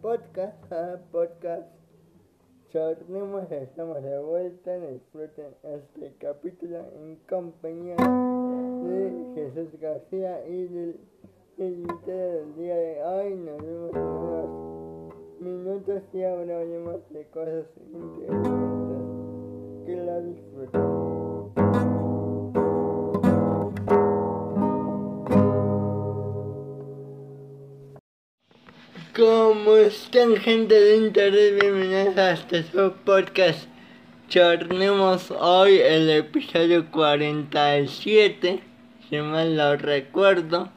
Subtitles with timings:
[0.00, 1.66] podcast, a podcast.
[2.72, 4.78] Sornemos, estamos de vuelta.
[4.78, 11.00] Disfruten este capítulo en compañía de Jesús García y del
[11.56, 13.34] invitado del día de hoy.
[13.34, 19.86] Nos vemos en unos minutos y hablaremos de cosas interesantes.
[19.86, 21.27] Que la disfruten.
[29.18, 31.58] ¿Cómo están gente de internet?
[31.60, 33.68] Bienvenidos a este su podcast.
[34.28, 38.60] Charnemos hoy el episodio 47,
[39.10, 40.70] si mal lo recuerdo.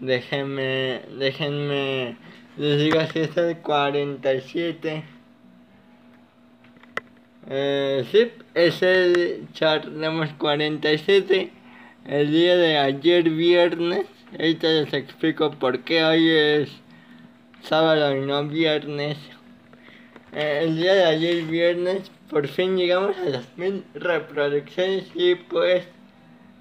[0.00, 2.16] Déjenme, déjenme,
[2.56, 5.04] les digo si es el 47.
[7.48, 11.52] Eh, sí, es el Charnemos 47,
[12.06, 14.06] el día de ayer viernes.
[14.32, 16.87] Ahorita les explico por qué hoy es
[17.62, 19.18] sábado y no viernes.
[20.32, 25.84] Eh, el día de ayer viernes por fin llegamos a las mil reproducciones y pues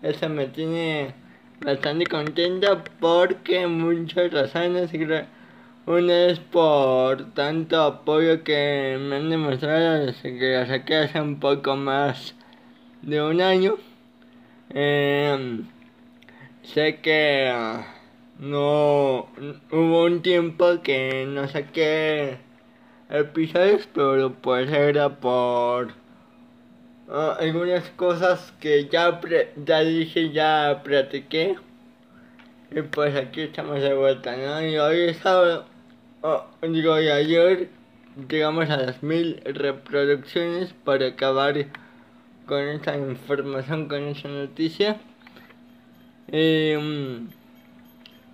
[0.01, 1.13] eso me tiene
[1.59, 4.91] bastante contento porque muchas razones.
[5.85, 11.39] Una es por tanto apoyo que me han demostrado desde que la saqué hace un
[11.39, 12.35] poco más
[13.01, 13.75] de un año.
[14.73, 15.61] Eh,
[16.63, 17.96] sé que...
[18.39, 19.29] No
[19.71, 22.37] hubo un tiempo que no saqué
[23.09, 25.87] episodios, pero pues era por
[27.07, 29.19] uh, algunas cosas que ya,
[29.65, 31.55] ya dije, ya practiqué.
[32.69, 34.61] Y pues aquí estamos de vuelta, ¿no?
[34.61, 35.65] Y hoy es sábado,
[36.21, 37.69] oh, digo, y ayer
[38.29, 41.55] llegamos a las mil reproducciones para acabar
[42.45, 44.97] con esta información, con esa noticia.
[46.31, 47.29] Y, um,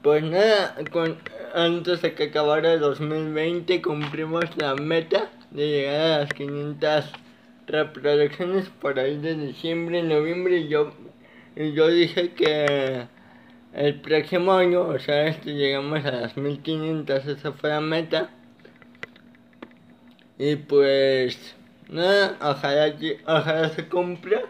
[0.04, 1.18] pues nada, con,
[1.56, 7.06] antes de que acabara el 2020 cumplimos la meta de llegar a las 500
[7.68, 10.92] reproducciones por ahí de diciembre, noviembre y yo,
[11.56, 13.08] y yo dije que
[13.74, 18.30] el próximo año, o sea, este llegamos a las 1500, esa fue la meta.
[20.38, 21.56] Y pues
[21.88, 22.94] nada, ojalá,
[23.26, 24.42] ojalá se cumpla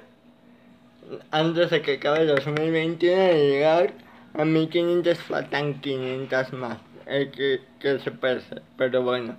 [1.30, 4.03] antes de que acabe el 2021 de llegar
[4.34, 6.78] a 1500 faltan 500 más.
[7.06, 8.62] El que, que se pese.
[8.78, 9.38] Pero bueno.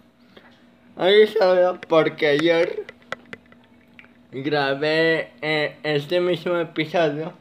[0.96, 2.84] Hoy solo porque ayer
[4.30, 7.32] grabé eh, este mismo episodio.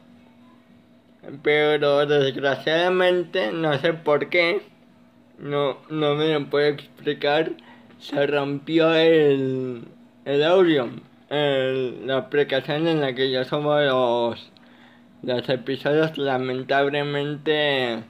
[1.42, 4.60] Pero desgraciadamente, no sé por qué,
[5.38, 7.52] no, no me lo puedo explicar,
[7.98, 9.84] se rompió el,
[10.26, 10.90] el audio,
[11.30, 14.50] el, la aplicación en la que yo subo los
[15.26, 18.02] los episodios lamentablemente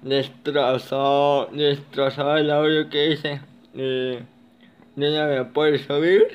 [0.00, 3.40] destrozó, destrozó el audio que hice.
[3.74, 4.14] Y
[4.96, 6.28] yo no me puedo subir.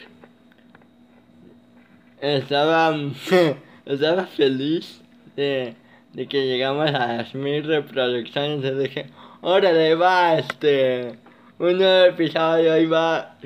[2.22, 2.96] Estaba,
[3.86, 5.02] estaba feliz
[5.36, 5.74] de,
[6.14, 8.64] de, que llegamos a las mil reproducciones.
[8.64, 9.10] Y dije,
[9.42, 11.16] órale, va este.
[11.58, 13.38] Un nuevo episodio, ahí va.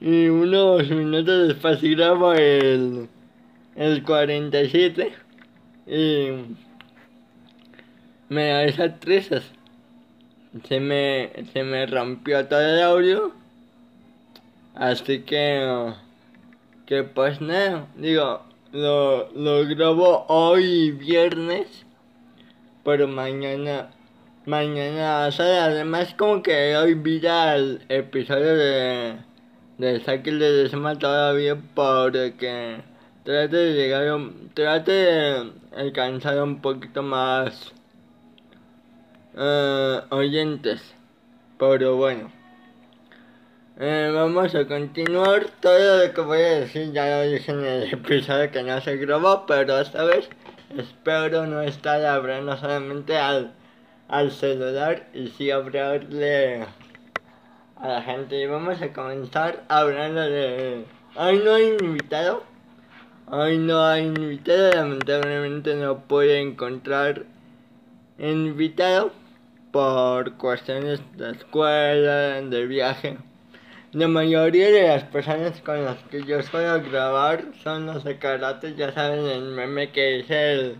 [0.00, 3.08] Y unos minutos después grabo el,
[3.76, 5.21] el 47
[5.86, 6.56] y
[8.28, 9.44] me da esas trizas.
[10.68, 13.32] Se me, se me rompió todo el audio.
[14.74, 15.92] Así que,
[16.86, 18.40] que pues nada, digo,
[18.72, 21.84] lo, lo grabo hoy viernes,
[22.84, 23.90] pero mañana,
[24.46, 29.16] mañana, sea, además como que hoy vi el episodio de,
[29.76, 32.80] de Saque de Desma todavía porque
[33.24, 34.20] trate de llegar,
[34.54, 37.72] trate de alcanzar un poquito más
[39.34, 40.94] uh, oyentes.
[41.58, 42.32] Pero bueno.
[43.78, 45.46] Eh, vamos a continuar.
[45.60, 48.96] Todo lo que voy a decir ya lo dije en el episodio que no se
[48.96, 50.28] grabó, pero esta vez
[50.76, 53.52] espero no estar hablando solamente al,
[54.08, 56.66] al celular y sí hablarle
[57.76, 58.40] a la gente.
[58.40, 60.84] Y vamos a comenzar hablando de...
[61.14, 62.42] Hoy no invitado
[63.28, 67.24] Hoy no hay invitado, lamentablemente no puede encontrar
[68.18, 69.12] invitado
[69.70, 73.16] por cuestiones de escuela, de viaje.
[73.92, 78.74] La mayoría de las personas con las que yo suelo grabar son los de karate,
[78.74, 80.76] ya saben el meme que hice el,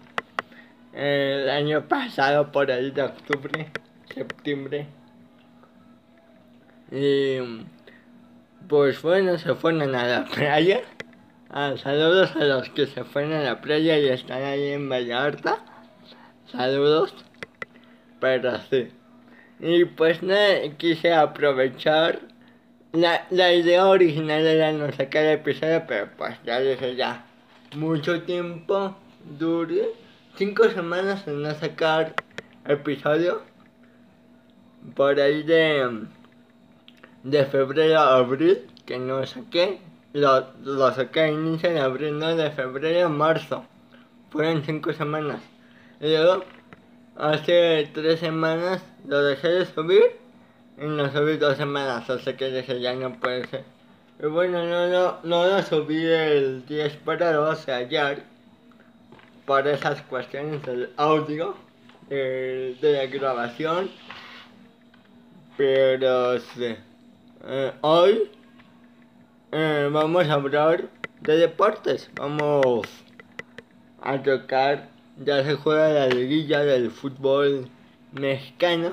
[0.92, 3.70] el año pasado por el de octubre,
[4.12, 4.88] septiembre.
[6.90, 7.38] Y
[8.68, 10.82] pues bueno, se fueron a la playa
[11.54, 15.58] Ah, saludos a los que se fueron a la playa y están ahí en Vallarta.
[16.50, 17.14] Saludos.
[18.20, 18.88] Pero sí.
[19.60, 22.20] Y pues nada, quise aprovechar.
[22.92, 27.26] La, la idea original era no sacar episodio, pero pues ya dije ya.
[27.76, 28.96] Mucho tiempo
[29.38, 29.90] dure.
[30.36, 32.14] Cinco semanas en no sacar
[32.66, 33.42] episodio.
[34.94, 36.06] Por ahí de,
[37.24, 39.91] de febrero a abril, que no saqué.
[40.12, 43.64] Lo, lo saqué a inicio de abril, no de febrero marzo.
[44.30, 45.40] Fueron cinco semanas.
[46.00, 46.44] Y luego,
[47.16, 50.16] hace tres semanas lo dejé de subir
[50.78, 53.64] y lo subí dos semanas, sea que dije ya no puede ser.
[54.22, 58.22] Y bueno, no, no, no lo subí el día esperado, o sea, ayer,
[59.46, 61.56] por esas cuestiones del audio,
[62.08, 63.90] de, de la grabación.
[65.56, 66.76] Pero sí,
[67.44, 68.30] eh, hoy
[69.52, 70.88] eh, vamos a hablar
[71.20, 72.86] de deportes, vamos
[74.00, 74.88] a tocar,
[75.24, 77.68] ya se juega la liguilla del fútbol
[78.12, 78.92] mexicano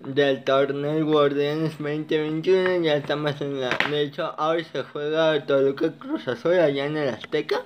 [0.00, 6.28] del torneo Guardianes 2021 ya estamos en la de hecho hoy se juega Toluca Cruz
[6.28, 7.62] Azul allá en el Azteca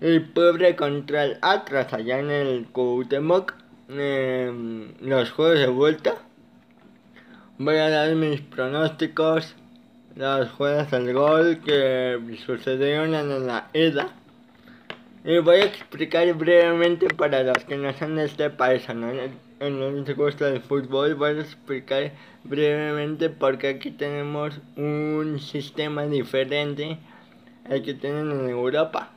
[0.00, 3.52] el Puebla contra el Atlas allá en el Cuauhtémoc
[3.90, 6.16] eh, los juegos de vuelta.
[7.56, 9.54] Voy a dar mis pronósticos
[10.16, 14.12] las jugadas del gol que sucedieron en la ida
[15.24, 19.12] y voy a explicar brevemente para los que no son de este país, ¿no?
[19.60, 22.12] no les gusta el fútbol, voy a explicar
[22.44, 26.98] brevemente porque aquí tenemos un sistema diferente
[27.68, 29.10] al que tienen en Europa.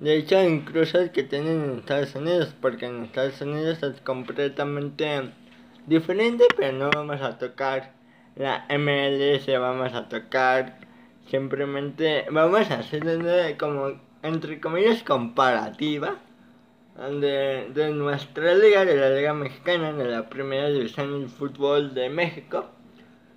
[0.00, 5.32] De hecho, incluso el que tienen en Estados Unidos, porque en Estados Unidos es completamente
[5.86, 7.92] diferente, pero no vamos a tocar
[8.36, 10.78] la MLS, vamos a tocar
[11.28, 13.92] simplemente, vamos a hacer como
[14.22, 16.16] entre comillas, comparativa
[16.96, 22.08] de, de, nuestra liga, de la Liga Mexicana, de la primera división del fútbol de
[22.08, 22.66] México,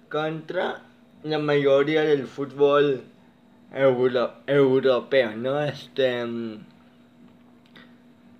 [0.09, 0.81] contra
[1.23, 3.03] la mayoría del fútbol
[3.73, 5.61] euro, europeo, ¿no?
[5.63, 6.23] Este.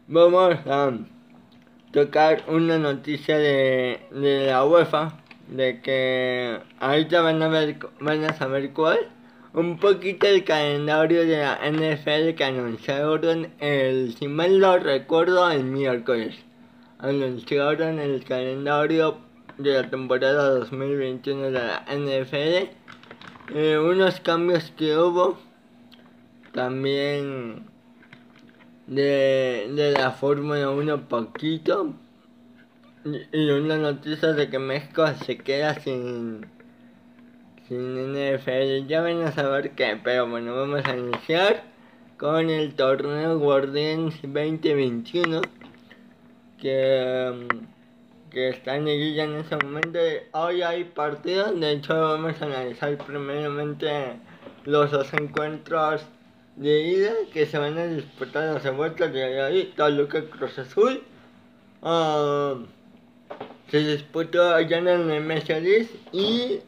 [0.08, 0.92] Vamos a
[1.92, 8.34] tocar una noticia de, de la UEFA, de que ahorita van a ver, van a
[8.34, 9.10] saber cuál
[9.56, 15.64] un poquito el calendario de la NFL que anunciaron el, si mal lo recuerdo, el
[15.64, 16.36] miércoles.
[17.00, 19.18] Anunciaron el calendario
[19.58, 22.70] de la temporada 2021 de la NFL.
[23.56, 25.38] Eh, unos cambios que hubo.
[26.52, 27.64] También
[28.88, 31.94] de, de la Fórmula 1 poquito.
[33.06, 36.48] Y una noticia de que México se queda sin
[37.68, 38.88] sin NFL.
[38.88, 41.64] Ya van a saber qué, pero bueno, vamos a iniciar
[42.18, 45.42] con el torneo Guardians 2021
[46.60, 47.48] que,
[48.32, 50.00] que está en liguilla en ese momento.
[50.34, 54.20] Hoy hay partidos, de hecho vamos a analizar primeramente
[54.64, 56.06] los dos encuentros
[56.56, 61.04] de ida que se van a disputar las vueltas de ahí, Toluca Cruz Azul.
[61.82, 62.66] Uh,
[63.70, 64.68] se disputó el
[65.22, 66.60] MS y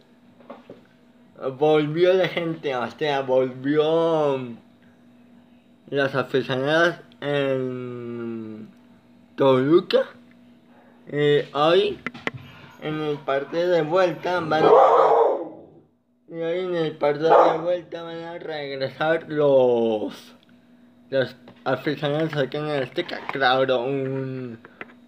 [1.57, 4.39] volvió la gente, o sea, volvió
[5.89, 8.69] las aficionadas en
[9.35, 10.05] Toluca.
[11.09, 11.99] Eh, hoy,
[12.81, 14.71] en el partido de vuelta, van a,
[16.29, 20.35] y hoy en el partido de vuelta van a regresar los,
[21.09, 23.21] los aficionados aquí en el Azteca.
[23.31, 24.59] Claro, un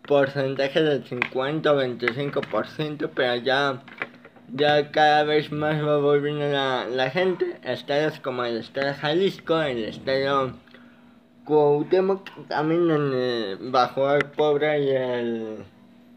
[0.09, 3.83] porcentaje del 50 o 25%, pero ya
[4.51, 7.59] ya cada vez más va volviendo la, la gente.
[7.63, 10.53] Estadios como el Estadio Jalisco, el Estadio
[11.45, 15.57] Cuauhtémoc, también en, bajo el pobre y el,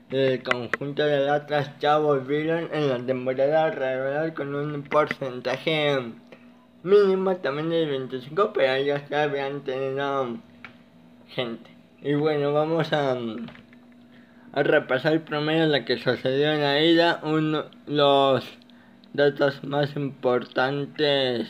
[0.08, 5.98] el conjunto del Atlas ya volvieron en la temporada regular con un porcentaje
[6.82, 10.38] mínimo también del 25, pero ya se habían tenido
[11.28, 11.70] gente.
[12.00, 13.14] Y bueno, vamos a
[14.52, 18.44] a repasar primero lo que sucedió en la ida, uno, los
[19.14, 21.48] datos más importantes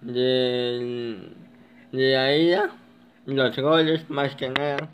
[0.00, 1.32] de,
[1.92, 2.70] de la ida,
[3.26, 4.90] los goles más que nada.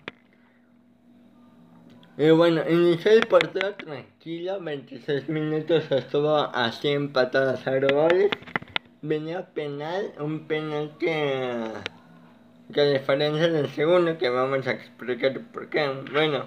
[2.19, 8.31] Y bueno, inició el partido tranquilo, 26 minutos estuvo así empatado a 0 goles.
[9.01, 11.69] Venía penal, un penal que,
[12.73, 15.89] que diferencia del segundo, que vamos a explicar por qué.
[16.13, 16.47] Bueno,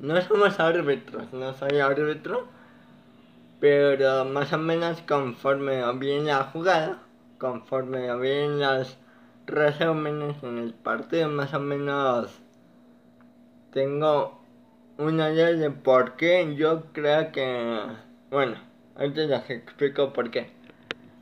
[0.00, 2.48] no somos árbitros, no soy árbitro,
[3.60, 7.02] pero más o menos conforme viene la jugada,
[7.38, 8.96] conforme vienen los
[9.46, 12.30] resúmenes en el partido, más o menos
[13.72, 14.40] tengo
[14.98, 17.78] una idea de por qué yo creo que...
[18.30, 18.56] Bueno,
[18.96, 20.50] antes les explico por qué.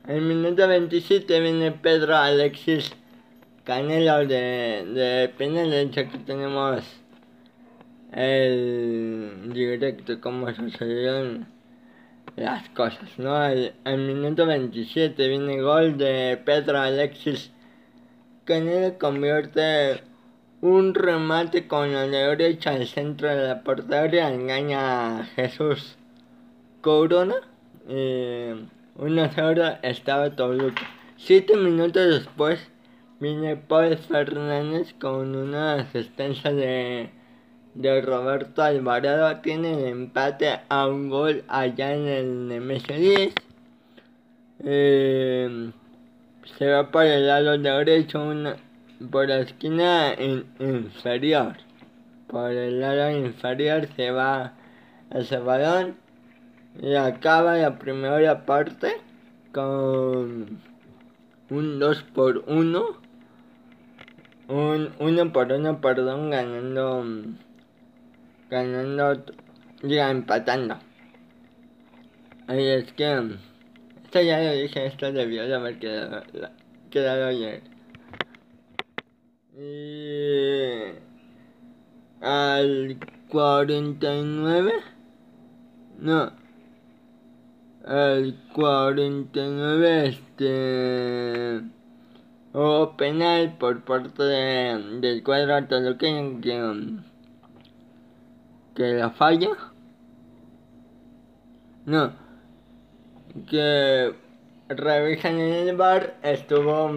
[0.07, 2.95] En minuto 27 viene Pedro Alexis
[3.63, 6.83] Canelo de, de penal, de hecho que tenemos
[8.11, 11.47] el directo cómo sucedieron
[12.35, 13.45] las cosas, ¿no?
[13.45, 17.51] El, minuto 27 viene gol de Pedro Alexis
[18.45, 20.03] Canelo convierte
[20.59, 25.95] un remate con la derecha al centro de la portería, engaña a Jesús
[26.81, 27.35] Corona.
[27.87, 28.65] Eh,
[28.97, 30.81] 1-0 estaba Toluca.
[31.15, 32.69] Siete minutos después
[33.23, 37.09] viene Paul Fernández con una asistencia de,
[37.73, 39.39] de Roberto Alvarado.
[39.39, 43.33] Tiene el empate a un gol allá en el Nemesio 10.
[44.65, 45.71] Eh,
[46.57, 48.57] se va por el lado derecho, una,
[49.09, 50.15] por la esquina
[50.59, 51.55] inferior.
[52.27, 54.53] Por el lado inferior se va
[55.11, 55.95] ese balón
[56.81, 58.97] y acaba la primera parte
[59.53, 60.59] con
[61.49, 63.02] un 2 por 1
[64.53, 67.03] un 1 por 1 perdón ganando
[68.49, 69.23] ganando
[69.81, 70.77] ya empatando.
[72.47, 73.37] Ahí es que
[74.03, 76.23] esto ya lo dije esto debió de haber quedado,
[76.91, 77.63] quedado ayer.
[79.57, 80.83] Y
[82.21, 82.97] al
[83.29, 84.73] 49
[85.99, 86.31] no
[87.85, 91.61] al 49 este
[92.53, 96.97] hubo penal por parte de, del cuadro toluqueño que,
[98.75, 99.49] que la falla
[101.85, 102.13] no
[103.49, 104.13] que
[104.69, 106.89] revisan en el bar estuvo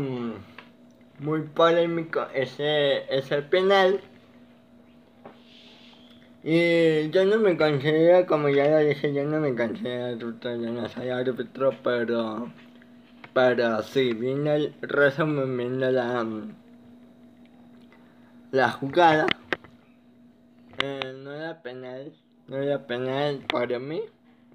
[1.18, 4.00] muy polémico ese ese penal.
[6.48, 10.88] Y yo no me considero, como ya lo dije, yo no me considero yo no
[10.88, 12.52] soy árbitro, pero,
[13.36, 16.24] pero sí, viendo el resumen, viendo la,
[18.50, 19.26] la jugada,
[20.78, 22.14] eh, no era penal,
[22.48, 24.00] no era penal para mí,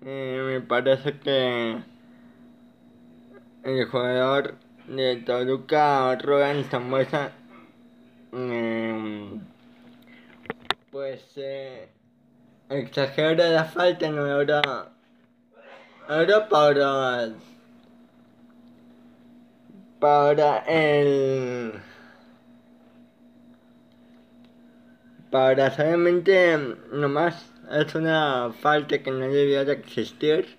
[0.03, 1.77] eh, me parece que
[3.65, 4.55] el jugador
[4.88, 7.33] de Toluca, Rogan Zambuesa,
[8.33, 9.39] eh,
[10.89, 11.88] pues eh,
[12.69, 14.91] exagera la falta no era
[16.07, 17.29] ahora para
[20.01, 21.74] para el
[25.29, 26.58] para solamente
[26.91, 30.58] nomás es una falta que no debía de existir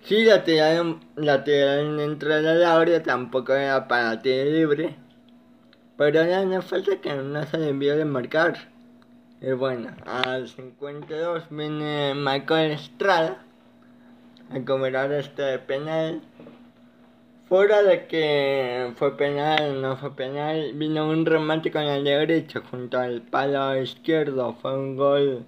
[0.00, 4.96] si la tiraron, la tiraron entre la área tampoco era para tiro libre
[5.98, 8.72] pero era una falta que no se debió de marcar
[9.44, 13.42] y bueno, al 52 viene Michael Estrada
[14.52, 16.22] a cobrar este penal.
[17.52, 22.98] Fuera de que fue penal, no fue penal, vino un remate con el derecho junto
[22.98, 24.54] al palo izquierdo.
[24.54, 25.44] Fue un gol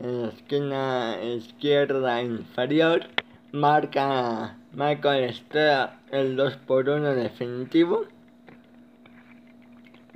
[0.00, 3.08] en la esquina izquierda inferior.
[3.52, 8.06] Marca Michael Estrada el 2 por 1 definitivo.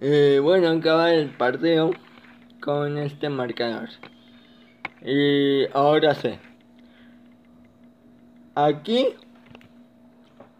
[0.01, 1.91] Y bueno, acaba el partido
[2.63, 3.91] con este marcador.
[5.03, 6.39] Y ahora sí.
[8.55, 9.09] Aquí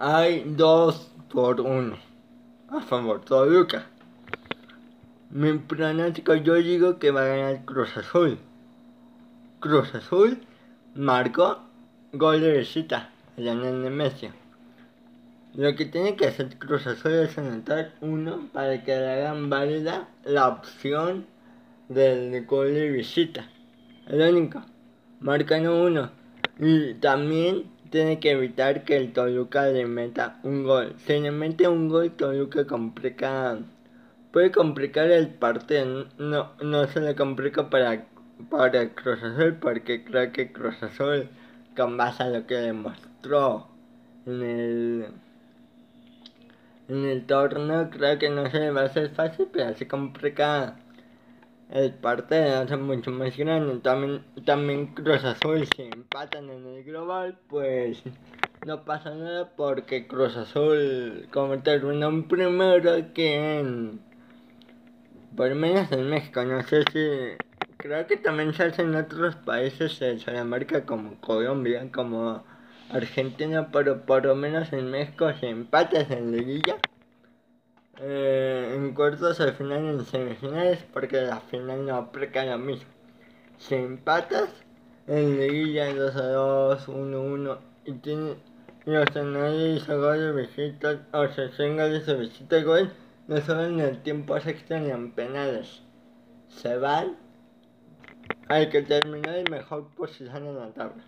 [0.05, 1.97] hay dos por uno.
[2.69, 3.87] A favor, Toluca.
[5.31, 8.37] Mi pronóstico yo digo que va a ganar Cruz Azul.
[9.61, 10.39] Cruz Azul
[10.97, 11.61] marcó
[12.13, 14.29] gol de visita allá en el Messi.
[15.55, 20.09] Lo que tiene que hacer Cruz Azul es anotar uno para que le hagan válida
[20.25, 21.27] la opción
[21.89, 23.49] del gol de visita.
[24.09, 24.65] El único.
[25.21, 26.11] Marcan uno.
[26.59, 30.95] Y también tiene que evitar que el Toluca le meta un gol.
[30.99, 33.59] Si le mete un gol, Toluca complica.
[34.33, 36.09] Puede complicar el partido.
[36.19, 38.07] No, no se le complica para,
[38.51, 41.29] para Cruz Azul porque creo que Cruz Azul,
[41.77, 43.69] con base a lo que demostró
[44.27, 45.07] en el
[46.89, 50.77] en el torneo, creo que no se le va a hacer fácil, pero se complica
[51.73, 53.79] el partido hace mucho más grande.
[53.81, 58.03] También, también Cruz Azul, si empatan en el global, pues
[58.67, 64.01] no pasa nada porque Cruz Azul, como terminó en primero que en.
[65.35, 67.39] Por menos en México, no sé si.
[67.79, 72.45] Creo que también se hace en otros países de Sudamérica como Colombia, como
[72.91, 76.77] Argentina, pero por lo menos en México se empatas en liguilla
[77.99, 82.89] eh, en cuartos, al final en semifinales, porque la final no aplica lo mismo.
[83.59, 84.49] si empatas,
[85.07, 88.37] en liguilla 2 a 2, 1 1 y tiene
[88.85, 92.93] los análisis a gol de visita o se tenga de su visita y gol,
[93.29, 95.83] no solo en el tiempo extra ni en penales.
[96.49, 97.17] Se van
[98.49, 101.03] hay que terminar en mejor posición en la tabla.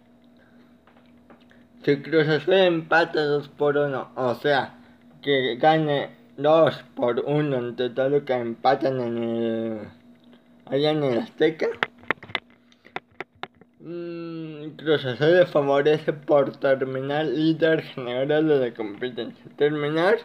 [1.85, 4.79] Si Cruz Azul empata 2 por 1, o sea,
[5.21, 9.79] que gane 2 por 1 entre todo lo que empatan en el,
[10.67, 11.69] allá en el Azteca,
[13.81, 19.45] mmm, Cruz Azul le favorece por terminar líder general de la competencia.
[19.57, 20.17] Terminar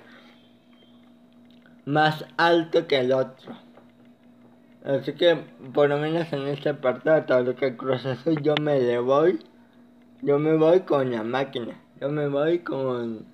[1.85, 3.53] más alto que el otro.
[4.83, 5.37] Así que
[5.73, 8.03] por lo menos en este partido, todo lo que Cruz
[8.41, 9.39] yo me le voy.
[10.21, 11.79] Yo me voy con la máquina.
[12.01, 13.25] Yo me voy con,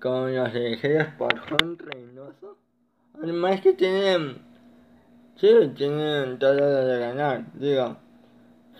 [0.00, 2.56] con los elegidos por Juan Reynoso.
[3.22, 4.38] Además que tienen,
[5.36, 7.44] sí, tienen todo lo de ganar.
[7.54, 7.96] Digo,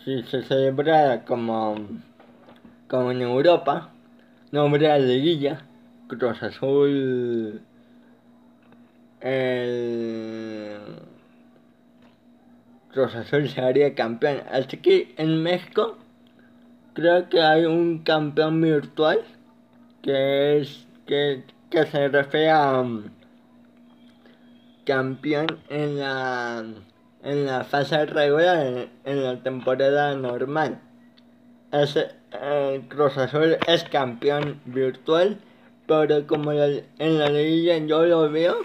[0.05, 1.77] si se celebrara como,
[2.89, 3.91] como en Europa,
[4.51, 5.67] no habría liguilla.
[6.09, 7.61] Cruz Azul,
[9.21, 10.79] el
[12.93, 14.43] Cruz Azul se haría campeón.
[14.51, 15.99] Así que en México
[16.95, 19.21] creo que hay un campeón virtual
[20.03, 23.03] que es que, que se refiere a um,
[24.87, 26.65] campeón en la
[27.25, 30.81] en la fase regular en, la temporada normal.
[31.73, 35.39] Ese, eh, Cruz Azul es campeón virtual,
[35.89, 38.59] pero como en la liguilla yo lo veo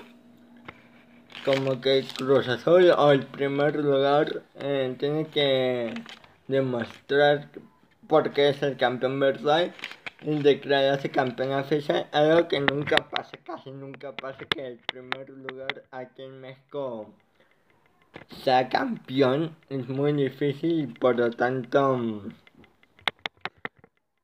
[1.43, 5.93] como que Cruz Azul o el primer lugar eh, tiene que
[6.47, 7.49] demostrar
[8.07, 9.71] por qué es el campeón verdad
[10.22, 15.84] y declararse campeón oficial, algo que nunca pasa, casi nunca pasa que el primer lugar
[15.91, 17.13] aquí en México
[18.44, 22.24] sea campeón, es muy difícil y por lo tanto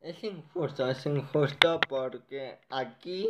[0.02, 3.30] es injusto, es injusto porque aquí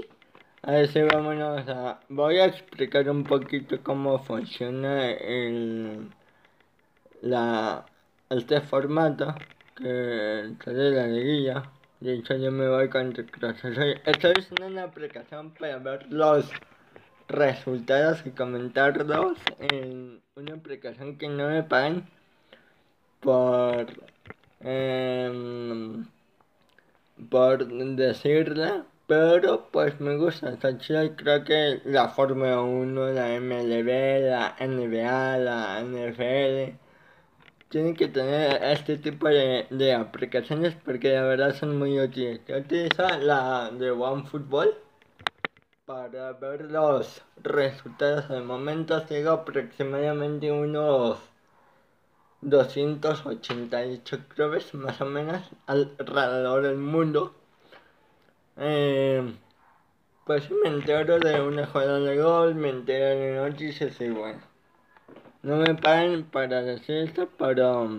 [0.64, 2.00] a ver si vámonos a...
[2.10, 6.12] Voy a explicar un poquito cómo funciona el...
[7.22, 7.84] La...
[8.30, 9.34] Este formato
[9.76, 11.64] que sale la liguilla.
[12.02, 13.14] De hecho yo me voy con
[14.06, 16.50] Estoy usando una aplicación para ver los
[17.28, 22.10] resultados y comentarlos en una aplicación que no me pagan
[23.20, 23.86] por...
[24.62, 26.04] Eh,
[27.30, 34.22] por decirla pero pues me gusta, está chido creo que la Fórmula 1, la MLB,
[34.28, 36.81] la NBA, la NFL
[37.72, 42.42] tienen que tener este tipo de, de aplicaciones porque de verdad son muy útiles.
[42.46, 44.76] Yo utilizo la de OneFootball
[45.86, 48.30] para ver los resultados.
[48.30, 51.20] Al momento sigo aproximadamente unos
[52.42, 57.34] 288 clubes más o menos alrededor del mundo.
[58.58, 59.34] Eh,
[60.26, 64.51] pues me entero de una jugada de gol, me entero de noticias y bueno.
[65.44, 67.90] No me pagan para decir esto, pero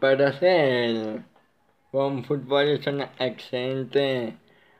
[0.00, 1.22] para hacer
[1.92, 4.36] un fútbol es una excelente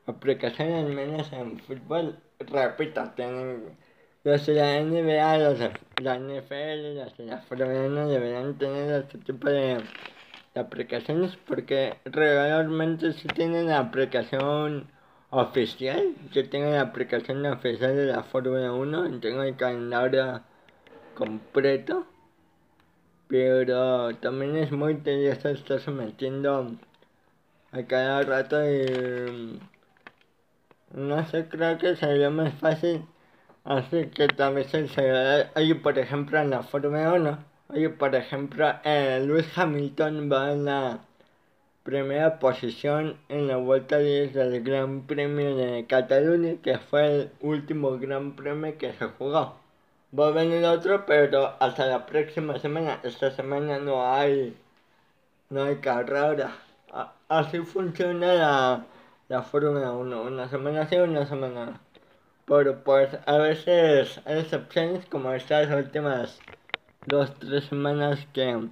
[0.06, 2.18] aplicación, al menos en fútbol.
[2.40, 3.76] Repito, tienen
[4.24, 5.70] los de la NBA, los de
[6.02, 9.84] la NFL, los de la Fórmula deberían tener este tipo de
[10.56, 14.90] aplicaciones porque regularmente si tienen la aplicación
[15.30, 16.14] oficial.
[16.32, 20.42] Yo tengo la aplicación oficial de la Fórmula 1 tengo el calendario
[21.14, 22.06] completo.
[23.28, 26.76] Pero también es muy tedioso estarse metiendo
[27.72, 29.60] a cada rato y
[30.92, 33.04] no sé, creo que sería más fácil.
[33.64, 39.22] Así que también se Hay por ejemplo en la Fórmula 1 Oye, por ejemplo, eh,
[39.26, 41.00] Luis Hamilton va en la
[41.82, 47.98] primera posición en la vuelta 10 del Gran Premio de Cataluña, que fue el último
[47.98, 49.63] Gran Premio que se jugó.
[50.16, 53.00] Va a venir otro, pero hasta la próxima semana.
[53.02, 54.56] Esta semana no hay,
[55.50, 56.52] no hay carrera.
[57.28, 58.86] Así funciona la,
[59.28, 60.22] la Fórmula 1.
[60.22, 61.80] Una semana sí, una semana.
[62.46, 66.38] Pero pues a veces hay excepciones como estas últimas
[67.06, 68.68] dos, tres semanas que...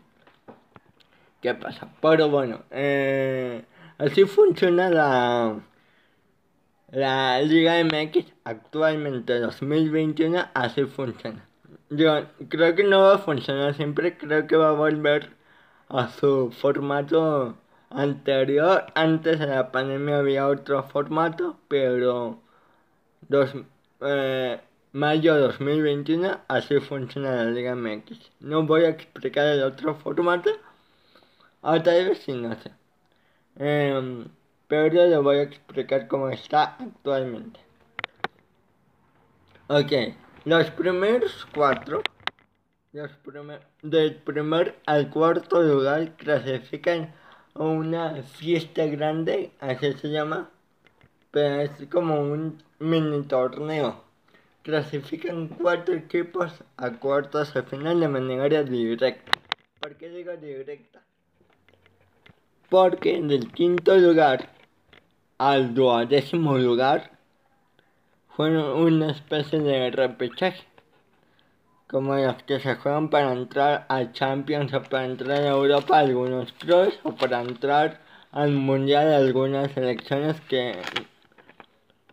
[1.41, 1.89] ¿Qué pasa?
[2.01, 3.65] Pero bueno, eh,
[3.99, 5.61] así funciona la,
[6.93, 11.47] la Liga MX actualmente 2021, así funciona.
[11.91, 15.31] Yo creo que no va a funcionar siempre, creo que va a volver
[15.89, 17.57] a su formato
[17.91, 18.87] anterior.
[18.95, 22.41] Antes de la pandemia había otro formato, pero
[23.29, 23.55] dos,
[24.01, 24.61] eh,
[24.93, 28.31] mayo 2021, así funciona la Liga MX.
[28.41, 30.51] No voy a explicar el otro formato,
[31.63, 32.73] otra vez si no sé.
[33.57, 34.29] Em,
[34.69, 37.61] pero yo le voy a explicar cómo está actualmente.
[39.69, 39.93] Ok,
[40.45, 42.03] los primeros cuatro,
[42.93, 43.11] los
[43.81, 47.15] del primer al cuarto lugar clasifican
[47.55, 50.51] a una fiesta grande, así se llama,
[51.31, 54.03] pero es como un mini torneo.
[54.63, 59.31] Clasifican cuatro equipos a cuartos de final de manera directa.
[59.81, 61.03] ¿Por qué digo directa?
[62.69, 64.51] Porque del quinto lugar
[65.39, 67.22] al duodécimo lugar
[68.37, 70.65] fueron una especie de repechaje,
[71.89, 76.53] como los que se juegan para entrar a Champions o para entrar a Europa algunos
[76.53, 80.77] clubes o para entrar al Mundial algunas selecciones que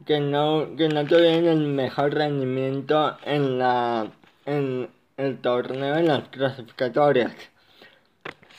[0.06, 4.08] que no, que no tuvieron el mejor rendimiento en la
[4.46, 7.34] en el torneo en las clasificatorias.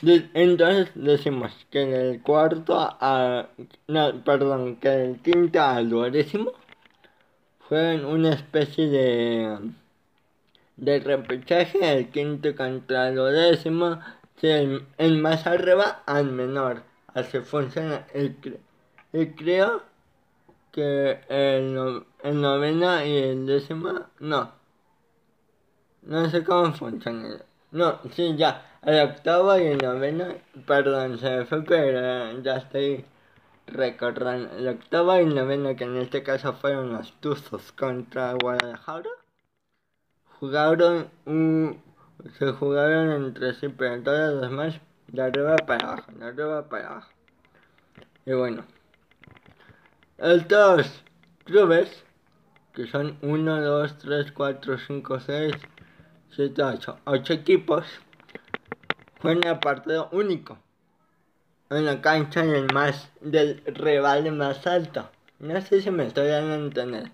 [0.02, 3.48] Entonces decimos que del cuarto a
[3.88, 6.52] no, perdón, que del quinto al duodécimo
[7.70, 9.70] fue una especie de
[10.76, 14.00] de repechaje, el quinto contra el duodécimo,
[14.42, 16.82] el, más arriba al menor.
[17.14, 18.36] Así funciona el,
[19.12, 19.82] el creo
[20.72, 24.50] que el, no, el novena y el décima, no.
[26.02, 27.36] No sé cómo funciona.
[27.70, 28.66] No, sí, ya.
[28.82, 30.26] El octavo y el noveno,
[30.66, 33.04] perdón, se fue, pero ya estoy
[33.72, 34.56] recordando.
[34.56, 39.10] El octavo y el noveno, que en este caso fueron los Tuzos contra Guadalajara,
[40.38, 41.82] jugaron un,
[42.38, 46.88] se jugaron entre sí, pero todos los demás de arriba para abajo, de arriba para
[46.88, 47.10] abajo.
[48.26, 48.64] Y bueno.
[50.18, 51.02] Estos
[51.44, 52.04] clubes,
[52.74, 55.54] que son 1, 2, 3, 4, 5, 6,
[56.36, 57.86] 7, 8, 8 equipos,
[59.22, 60.58] juegan a partido único
[61.70, 65.08] en la cancha del, más, del rival más alto.
[65.38, 67.10] No sé si me estoy dando a entender,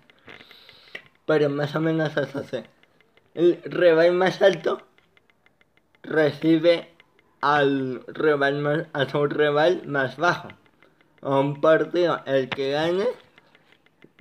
[1.25, 2.63] pero más o menos es así.
[3.33, 4.81] El rival más alto
[6.03, 6.89] recibe
[7.41, 10.49] al rival más, a su rival más bajo
[11.21, 13.07] un partido, el que gane,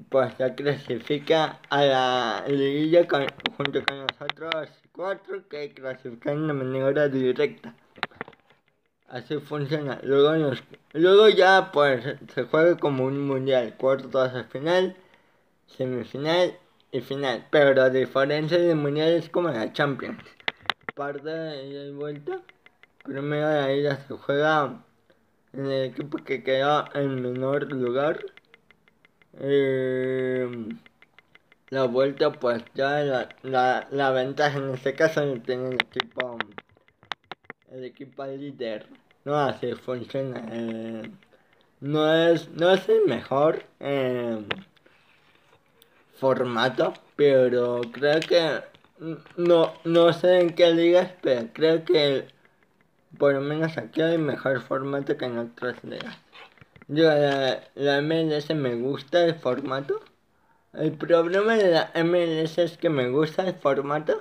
[0.09, 3.07] pues se clasifica a la liguilla
[3.57, 7.75] junto con los otros cuatro que clasifican de manera directa.
[9.09, 10.01] Así funciona.
[10.03, 10.55] Luego,
[10.93, 14.97] luego ya pues se juega como un mundial, cuartos de final,
[15.67, 16.59] semifinal
[16.91, 17.47] y final.
[17.51, 20.23] Pero la diferencia del mundial es como la Champions.
[20.95, 22.41] Parte de ida y vuelta.
[23.05, 24.85] Primero ahí ya se juega
[25.53, 28.25] en el equipo que quedó en menor lugar.
[29.39, 30.49] Eh,
[31.71, 36.39] la vuelta pues ya la, la, la, ventaja en este caso no tiene el equipo
[37.77, 38.87] el equipo líder
[39.25, 41.11] no así funciona eh,
[41.81, 44.39] no es no es el mejor eh,
[46.19, 48.61] formato pero creo que
[49.37, 52.37] no no sé en qué ligas pero creo que
[53.19, 56.17] por lo menos aquí hay mejor formato que en otras ligas.
[56.89, 60.01] Yo, la, la MLS me gusta el formato.
[60.73, 64.21] El problema de la MLS es que me gusta el formato.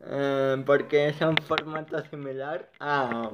[0.00, 3.30] Eh, porque es un formato similar a.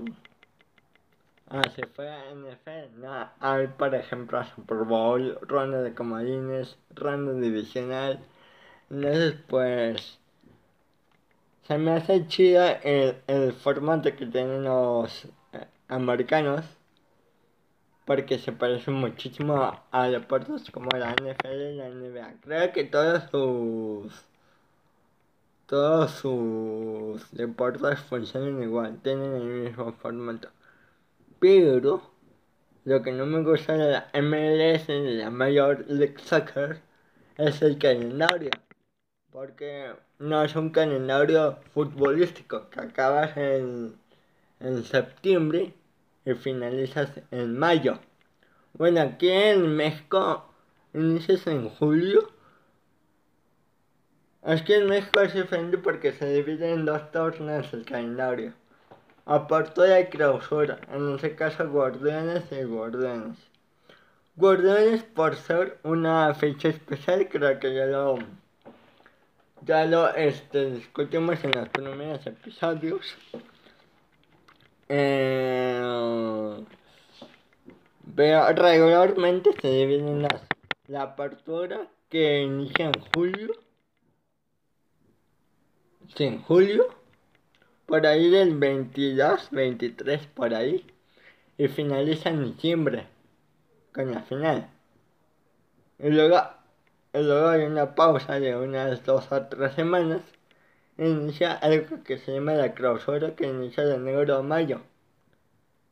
[1.49, 3.01] a si fue a NFL.
[3.01, 8.21] No, hay, por ejemplo, a Super Bowl, ronda de comodines, ronda divisional.
[8.91, 10.19] Entonces, pues
[11.67, 16.65] se me hace chido el, el formato que tienen los eh, americanos
[18.05, 22.35] porque se parece muchísimo a, deportes como la NFL y la NBA.
[22.43, 24.27] Creo que todos sus
[25.73, 30.51] todos sus deportes funcionan igual, tienen el mismo formato.
[31.41, 32.03] Pero
[32.85, 36.83] lo que no me gusta de la MLS y de la Major League Soccer
[37.39, 38.51] es el calendario.
[39.31, 43.97] Porque no es un calendario futbolístico que acabas en,
[44.61, 45.73] en septiembre
[46.27, 47.99] y finalizas en mayo.
[48.75, 50.45] Bueno, aquí en México
[50.93, 52.29] inicias en julio.
[54.45, 58.53] Es que en México es diferente porque se divide en dos torneos el calendario.
[59.25, 63.39] Aparte de clausura, en ese caso guardianes y guardianes.
[64.35, 68.19] Guardianes por ser una fecha especial, creo que ya lo
[69.65, 73.17] ya lo este, discutimos en los primeros episodios.
[74.89, 76.65] Eh,
[78.17, 80.43] pero regularmente se dividen las,
[80.89, 83.62] la apertura que inicia en julio
[86.21, 86.87] en julio,
[87.87, 90.87] por ahí del 22, 23, por ahí,
[91.57, 93.07] y finaliza en diciembre,
[93.93, 94.69] con la final.
[95.99, 96.41] Y luego,
[97.15, 100.23] y luego hay una pausa de unas dos o tres semanas,
[100.99, 104.83] e inicia algo que se llama la clausura, que inicia de enero a mayo.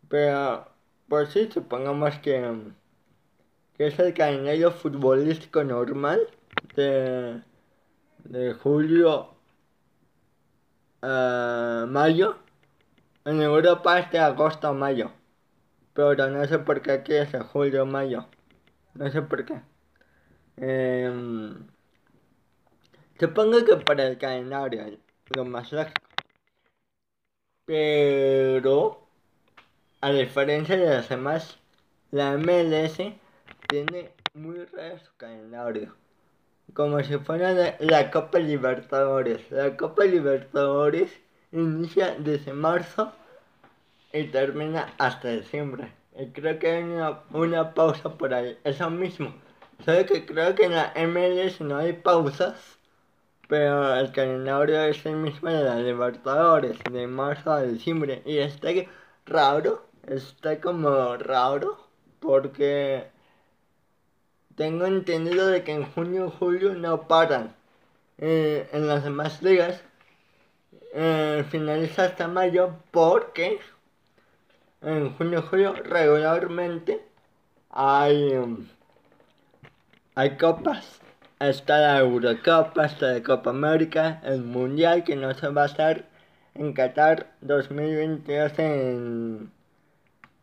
[0.08, 0.66] Pero,
[1.08, 2.72] pues sí, supongamos que,
[3.76, 6.20] que es el calendario futbolístico normal
[6.76, 7.40] de,
[8.24, 9.39] de julio
[11.02, 12.36] a mayo.
[13.24, 15.12] En Europa es de agosto a mayo.
[15.94, 18.26] Pero no sé por qué aquí es de julio mayo.
[18.94, 19.60] No sé por qué.
[20.56, 21.10] Eh,
[23.18, 24.98] supongo que para el calendario,
[25.36, 26.02] lo más lógico.
[27.64, 29.06] Pero,
[30.00, 31.58] a diferencia de las demás,
[32.10, 32.98] la MLS
[33.68, 35.99] tiene muy raro su calendario
[36.74, 39.50] como si fuera la, Copa Libertadores.
[39.50, 41.10] La Copa Libertadores
[41.52, 43.12] inicia desde marzo
[44.12, 45.92] y termina hasta diciembre.
[46.18, 48.58] Y creo que hay una, pausa por ahí.
[48.64, 49.34] Eso mismo.
[49.84, 52.78] Solo que creo que en la MLS no hay pausas.
[53.48, 58.22] Pero el calendario es el mismo de la Libertadores, de marzo a diciembre.
[58.24, 58.68] Y está
[59.26, 61.88] raro, está como raro,
[62.20, 63.10] porque
[64.60, 67.56] tengo entendido de que en junio y julio no paran.
[68.18, 69.82] Eh, en las demás ligas
[70.92, 73.58] eh, finaliza hasta mayo porque
[74.82, 77.00] en junio y julio regularmente
[77.70, 78.66] hay, um,
[80.14, 81.00] hay copas.
[81.38, 86.04] Está la Eurocopa, está la Copa América, el Mundial que no se va a hacer
[86.54, 89.50] en Qatar 2022 en,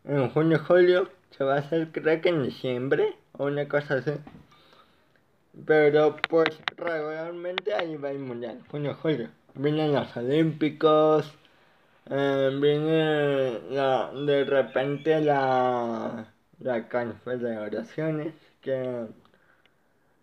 [0.05, 1.16] en junio y julio.
[1.31, 4.13] Se va a hacer creo que en diciembre o una cosa así.
[5.65, 9.29] Pero pues regularmente ahí va el mundial, junio, julio.
[9.55, 11.33] Vienen los olímpicos,
[12.09, 19.07] eh, viene la, de repente la, la confederaciones que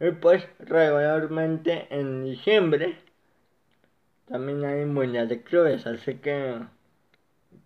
[0.01, 2.99] y pues regularmente en diciembre
[4.27, 6.61] también hay mundial de clubes, así que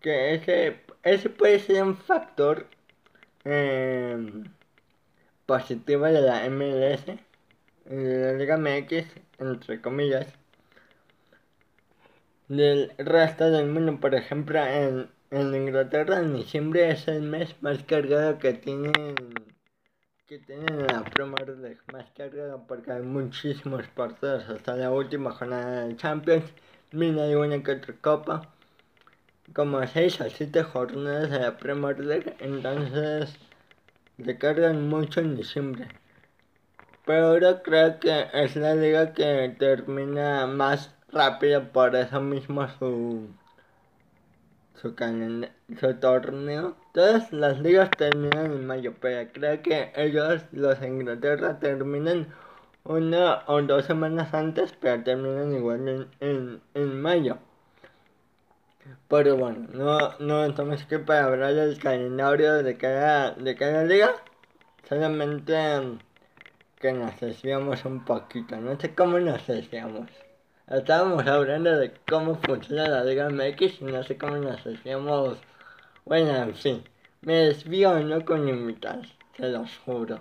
[0.01, 2.67] que ese, ese puede ser un factor
[3.45, 4.45] eh,
[5.47, 7.07] positiva de la MLS,
[7.87, 9.07] de la Liga MX,
[9.39, 10.27] entre comillas,
[12.49, 13.99] del resto del mundo.
[14.01, 19.05] Por ejemplo, en, en Inglaterra en diciembre es el mes más cargado que tienen
[20.29, 21.57] que tienen la Premier
[21.91, 24.47] más cargado porque hay muchísimos partidos.
[24.51, 26.45] Hasta la última jornada del Champions,
[26.93, 28.43] mira una que otra copa,
[29.55, 33.37] como 6 o 7 jornadas de la Premier League, entonces
[34.39, 35.89] cargan mucho en diciembre.
[37.05, 43.29] Pero ahora creo que es la liga que termina más rápido, por eso mismo su
[44.81, 44.95] su,
[45.81, 46.77] su torneo.
[46.93, 52.29] Todas las ligas terminan en mayo, pero creo que ellos, los Inglaterra, terminan
[52.85, 57.39] una o dos semanas antes, pero terminan igual en, en, en mayo.
[59.09, 64.15] Pero bueno, no, no estamos aquí para hablar del calendario de cada, de cada liga.
[64.89, 65.55] Solamente
[66.81, 68.57] que nos desviamos un poquito.
[68.57, 70.09] No sé cómo nos desviamos.
[70.69, 75.39] Estábamos hablando de cómo funciona la Liga MX y no sé cómo nos desviamos.
[76.05, 76.85] Bueno, en fin.
[77.23, 80.21] Me desvío no con invitados, se los juro.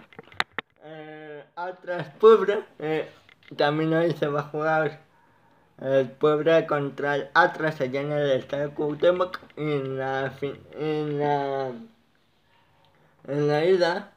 [0.84, 2.65] Eh, Atlas Puebla.
[2.80, 3.08] Eh,
[3.56, 5.01] también hoy se va a jugar
[5.81, 10.33] el Puebla contra el Atlas allá en el Estadio Cuauhtémoc en la,
[10.79, 11.71] en la
[13.27, 14.13] en la ida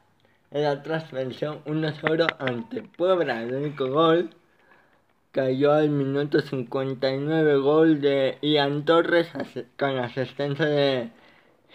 [0.51, 3.41] el Atlas venció 1-0 ante Puebla.
[3.41, 4.31] El único gol
[5.31, 9.29] cayó al minuto 59 gol de Ian Torres
[9.79, 11.09] con asistencia de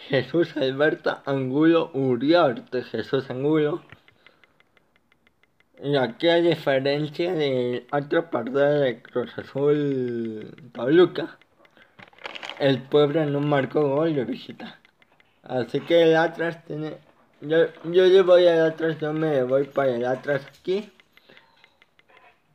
[0.08, 2.82] Jesús Alberto Angulo Uriarte.
[2.82, 3.80] Jesús Angulo
[5.82, 11.38] y aquí a diferencia de otro partido de Cruz Azul Toluca,
[12.58, 14.78] el Puebla no marcó gol de visita.
[15.42, 16.96] Así que el Atlas tiene.
[17.42, 20.90] Yo, yo le voy al Atlas, yo me voy para el Atlas aquí.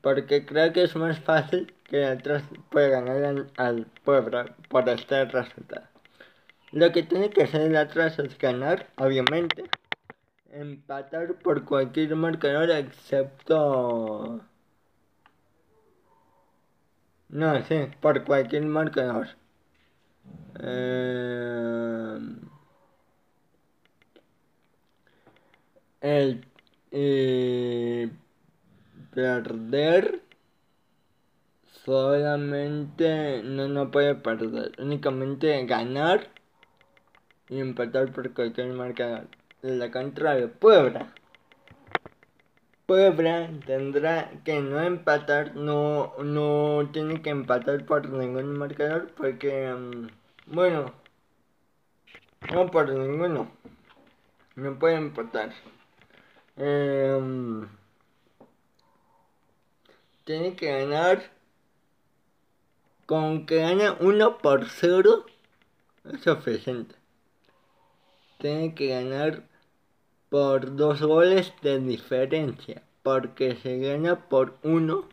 [0.01, 4.89] Porque creo que es más fácil que el Atlas pueda ganar al, al Puebla por
[4.89, 5.87] este resultado.
[6.71, 9.69] Lo que tiene que hacer el Atlas es ganar, obviamente
[10.51, 14.41] empatar por cualquier marcador excepto...
[17.29, 19.27] No, sí, por cualquier marcador.
[20.59, 22.19] Eh...
[26.01, 26.45] El
[29.13, 30.21] perder
[31.85, 36.29] solamente no, no puede perder, únicamente ganar
[37.49, 39.27] y empatar por cualquier marcador.
[39.61, 41.13] La contrario, Puebla.
[42.87, 50.07] Puebla tendrá que no empatar, no, no tiene que empatar por ningún marcador porque, mm,
[50.47, 50.91] bueno,
[52.51, 53.51] no por ninguno,
[54.55, 55.51] no puede empatar.
[56.57, 57.67] Em,
[60.25, 61.21] tiene que ganar
[63.05, 65.25] con que gane 1 por 0
[66.11, 66.95] es suficiente.
[68.39, 69.50] Tiene que ganar
[70.31, 72.81] por dos goles de diferencia.
[73.03, 75.09] Porque se gana por uno,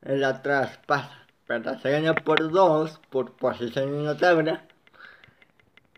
[0.00, 1.28] la traspasa.
[1.46, 4.66] Pero se gana por dos, por posición en la tabla.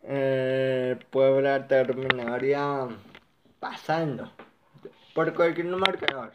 [0.02, 2.86] Eh, Puebla terminaría
[3.60, 4.30] pasando
[5.14, 6.32] por cualquier marcador.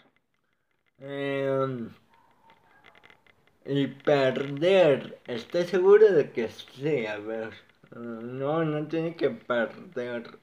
[0.98, 1.90] Eh,
[3.66, 7.52] y perder, estoy seguro de que sí, a ver.
[7.96, 10.40] No, no tiene que perder.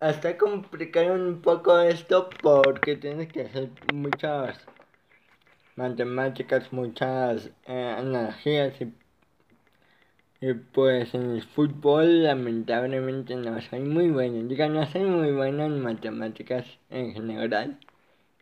[0.00, 4.58] Está complicado un poco esto porque tienes que hacer muchas
[5.76, 8.94] matemáticas, muchas eh, energías y,
[10.40, 14.48] y, pues en el fútbol lamentablemente no soy muy bueno.
[14.48, 17.78] Digo, no soy muy bueno en matemáticas en general.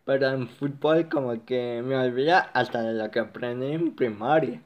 [0.05, 4.61] Pero en fútbol como que me olvida hasta de lo que aprendí en primaria.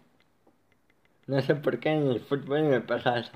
[1.26, 3.32] No sé por qué en el fútbol me pasa eso.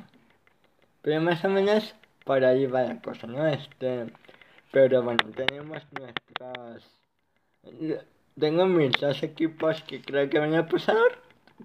[1.01, 1.95] Pero más o menos
[2.27, 3.47] por ahí va la cosa, ¿no?
[3.47, 4.05] Este,
[4.71, 6.83] pero bueno, tenemos nuestras...
[8.39, 10.97] Tengo mis dos equipos que creo que van a pasar.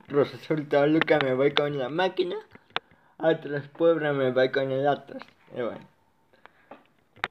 [0.08, 2.36] Resultado que me voy con la máquina.
[3.18, 5.22] Otros pueblos me voy con el Atlas.
[5.54, 5.86] Y bueno.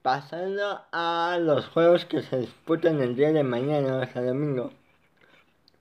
[0.02, 4.72] Pasando a los juegos que se disputan el día de mañana, o sea, domingo.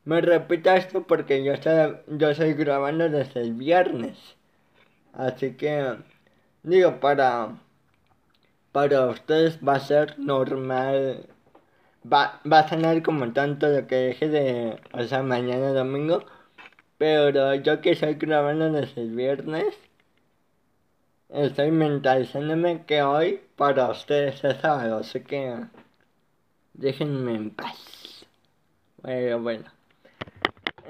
[0.04, 4.16] Me repito esto porque yo estoy, yo estoy grabando desde el viernes.
[5.12, 5.96] Así que
[6.62, 7.58] Digo, para,
[8.72, 11.26] para ustedes va a ser normal.
[12.12, 16.24] Va, va a sonar como tanto lo que dije de, o sea, mañana domingo.
[16.98, 19.74] Pero yo que estoy grabando desde el viernes,
[21.30, 25.64] estoy mentalizándome que hoy para ustedes es sábado, así que
[26.74, 28.26] déjenme en paz.
[29.02, 29.79] Bueno, bueno.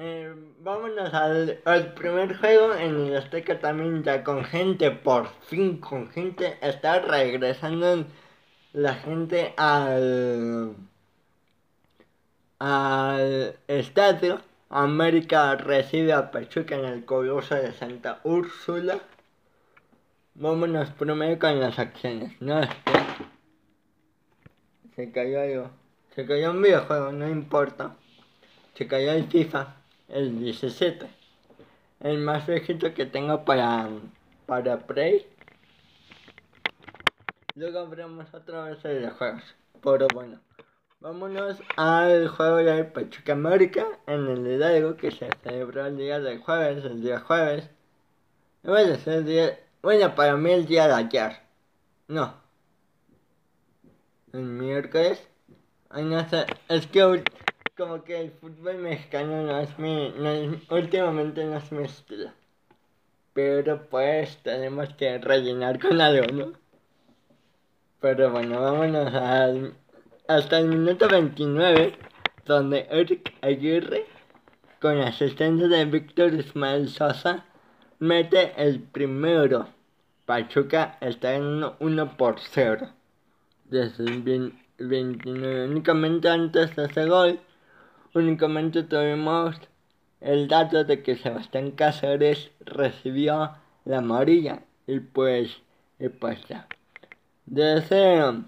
[0.03, 6.09] Eh, vámonos al, primer juego en el Azteca también ya con gente, por fin con
[6.09, 8.07] gente, está regresando
[8.73, 10.75] la gente al,
[12.59, 14.41] al estadio.
[14.71, 19.01] América recibe a Pachuca en el Coloso de Santa Úrsula.
[20.33, 22.41] Vámonos primero con las acciones.
[22.41, 22.63] No,
[24.97, 25.71] se cayó algo.
[26.15, 27.97] Se cayó un videojuego, no importa.
[28.73, 29.80] Se cayó el FIFA
[30.13, 31.07] el 17.
[32.01, 33.89] El más viejito que tengo para,
[34.47, 35.27] para Prey.
[37.55, 39.43] Luego veremos otra vez el juegos.
[39.83, 40.41] Pero bueno,
[41.01, 46.41] vámonos al juego de Pachuca América en el Hidalgo que se celebró el día del
[46.41, 47.69] jueves, el día jueves.
[48.63, 51.37] Bueno, el día, bueno, para mí el día de ayer.
[52.09, 52.35] No.
[54.33, 55.27] El miércoles.
[55.89, 56.47] Ay, no sé.
[56.69, 57.23] Es que
[57.81, 60.13] como que el fútbol mexicano no es mi,
[60.69, 62.31] últimamente no es mi estilo.
[63.33, 66.53] Pero pues tenemos que rellenar con algo, ¿no?
[67.99, 69.73] Pero bueno, vámonos al,
[70.29, 71.95] hasta el minuto 29,
[72.45, 74.05] donde Eric Aguirre,
[74.79, 77.47] con asistencia de Víctor Ismael Sosa,
[77.99, 79.69] mete el primero.
[80.27, 82.91] Pachuca está en 1 por 0.
[83.65, 87.41] Desde el 29, únicamente antes de ese gol,
[88.15, 89.57] únicamente tuvimos
[90.21, 95.63] el dato de que Sebastián Cáceres recibió la amarilla y pues,
[95.99, 96.67] y pues ya.
[97.47, 98.45] Desde,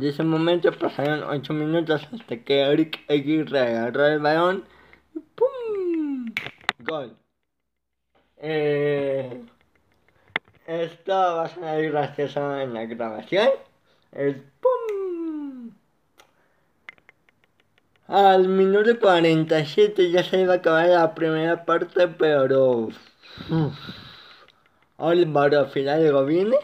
[0.00, 4.64] ese momento pasaron 8 minutos hasta que Eric Aguirre agarró el balón
[5.14, 6.26] y ¡pum!
[6.80, 7.16] Gol.
[8.36, 9.42] Eh,
[10.66, 13.48] esto va a ser gracioso en la grabación.
[14.12, 14.44] El
[18.08, 22.88] Al minuto 47 ya se iba a acabar la primera parte, pero...
[24.96, 26.56] Álvaro Fidalgo viene.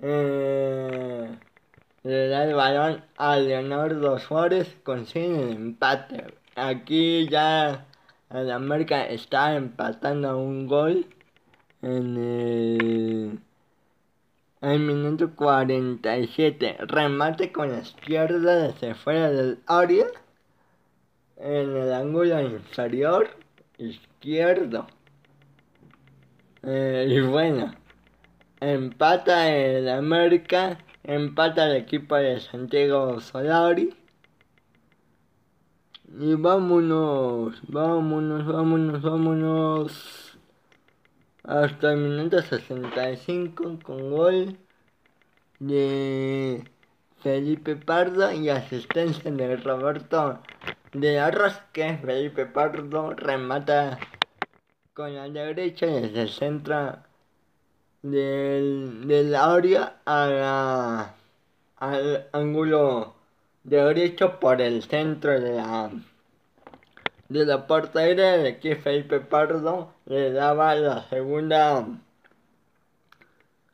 [0.00, 1.28] Eh,
[2.04, 6.24] le da el balón a Leonardo Suárez, consigue el empate.
[6.54, 7.84] Aquí ya
[8.30, 11.06] el América está empatando un gol
[11.82, 13.40] en el
[14.60, 20.06] al minuto 47, remate con la izquierda desde fuera del área.
[21.36, 23.28] en el ángulo inferior
[23.78, 24.86] izquierdo.
[26.62, 27.74] Eh, y bueno,
[28.60, 33.94] empata el América, empata el equipo de Santiago Solari.
[36.18, 40.25] Y vámonos, vámonos, vámonos, vámonos.
[41.46, 44.58] Hasta el minuto 65 con gol
[45.60, 46.64] de
[47.22, 50.40] Felipe Pardo y asistencia de Roberto
[50.92, 53.96] de Arroz que Felipe Pardo remata
[54.92, 56.96] con la derecha desde el centro
[58.02, 61.14] del, del área a la,
[61.76, 63.14] al ángulo
[63.62, 65.92] derecho por el centro de la
[67.28, 71.86] de la portería de que Felipe Pardo le daba la segunda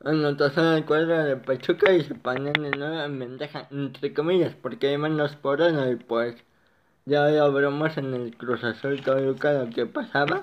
[0.05, 5.37] anotación del cuadro de Pachuca y se nuevo en ventaja, entre comillas, porque hay menos
[5.37, 6.37] por uno y pues
[7.05, 10.43] ya lo veremos en el Cruz Azul Toluca lo que pasaba.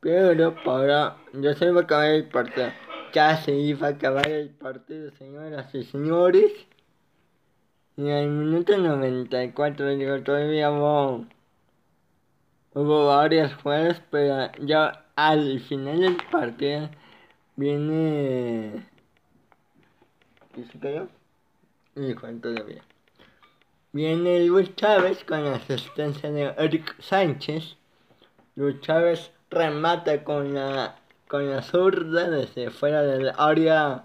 [0.00, 2.70] Pero para ya se iba a acabar el partido.
[3.14, 6.52] Ya se iba a acabar el partido, señoras y señores.
[7.96, 11.26] Y al minuto 94, digo, todavía hubo,
[12.74, 16.90] hubo varias jugadas, pero ya al final del partido
[17.54, 18.84] viene...
[20.52, 21.08] ¿Qué se cayó?
[21.94, 22.82] Hijo, todavía.
[23.92, 27.76] Viene Luis Chávez con la asistencia de Eric Sánchez.
[28.56, 30.96] Luis Chávez remata con la,
[31.28, 34.02] con la zurda desde fuera del área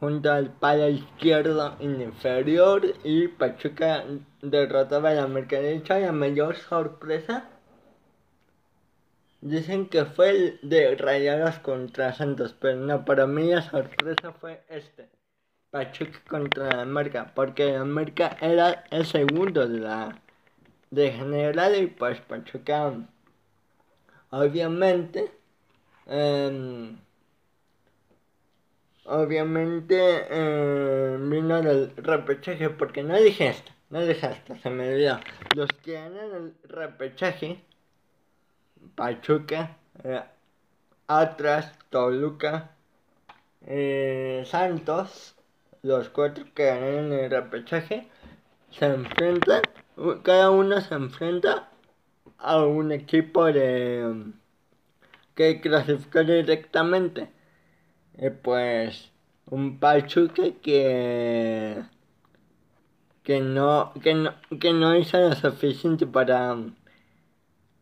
[0.00, 4.04] junto al palo izquierdo inferior y Pachuca
[4.42, 7.48] derrotaba a la mercadería y la mayor sorpresa.
[9.40, 14.64] Dicen que fue el de Rayados contra Santos pero no para mí la sorpresa fue
[14.68, 15.08] este
[15.70, 20.20] Pachuca contra la América porque la América era el segundo de la
[20.90, 22.92] de general y pues Pachuca
[24.30, 25.30] obviamente
[26.06, 26.96] eh,
[29.06, 35.20] obviamente eh, vino del repechaje, porque no dije esto, no dije esto, se me olvidó.
[35.54, 37.60] Los que ganan el repechaje,
[38.94, 40.22] Pachuca, eh,
[41.90, 42.70] Toluca,
[43.66, 45.34] eh, Santos,
[45.82, 48.08] los cuatro que ganan el repechaje,
[48.70, 49.62] se enfrentan,
[50.22, 51.68] cada uno se enfrenta
[52.38, 54.32] a un equipo de
[55.34, 57.35] que clasificó directamente
[58.18, 59.10] eh, pues
[59.46, 61.82] un Pachuca que
[63.22, 66.56] que no que no que no hizo lo suficiente para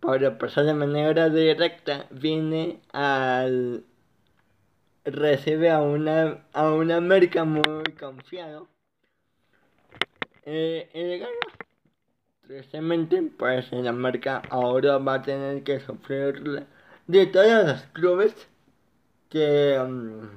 [0.00, 3.84] para pasar de manera directa viene al
[5.04, 8.68] recibe a una a una América muy confiado.
[10.46, 11.32] Eh, y gana.
[12.46, 16.66] Tristemente pues en América ahora va a tener que sufrir
[17.06, 18.48] de todos los clubes
[19.34, 20.28] que, um,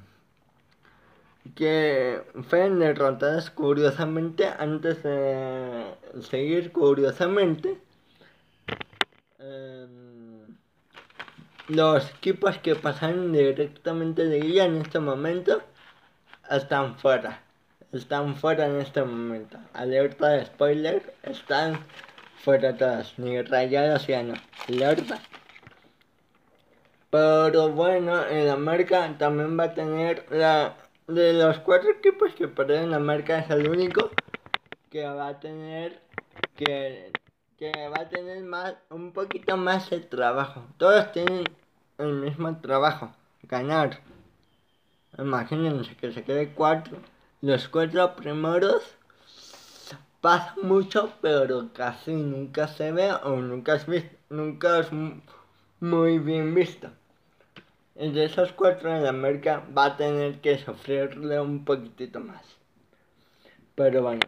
[1.54, 7.78] que fueron derrotadas curiosamente antes de seguir curiosamente.
[9.38, 10.58] Um,
[11.68, 15.62] los equipos que pasaron directamente de guía en este momento
[16.50, 17.44] están fuera.
[17.92, 19.60] Están fuera en este momento.
[19.74, 21.86] Alerta de spoiler, están
[22.44, 23.20] fuera todas.
[23.20, 24.34] Ni rayados ya no.
[24.68, 25.22] Alerta.
[27.10, 30.76] Pero bueno, en América también va a tener la
[31.08, 34.12] de los cuatro equipos que perdieron América es el único
[34.90, 36.02] que va a tener
[36.56, 37.12] que,
[37.58, 40.66] que va a tener más un poquito más de trabajo.
[40.78, 41.46] Todos tienen
[41.98, 44.02] el mismo trabajo, ganar.
[45.18, 46.98] Imagínense que se quede cuatro.
[47.42, 48.84] Los cuatro primeros
[50.20, 54.84] pasa mucho, pero casi nunca se ve o nunca es visto, nunca
[55.80, 56.90] muy bien visto.
[57.96, 62.44] de esos cuatro en América va a tener que sufrirle un poquitito más.
[63.76, 64.22] Pero bueno,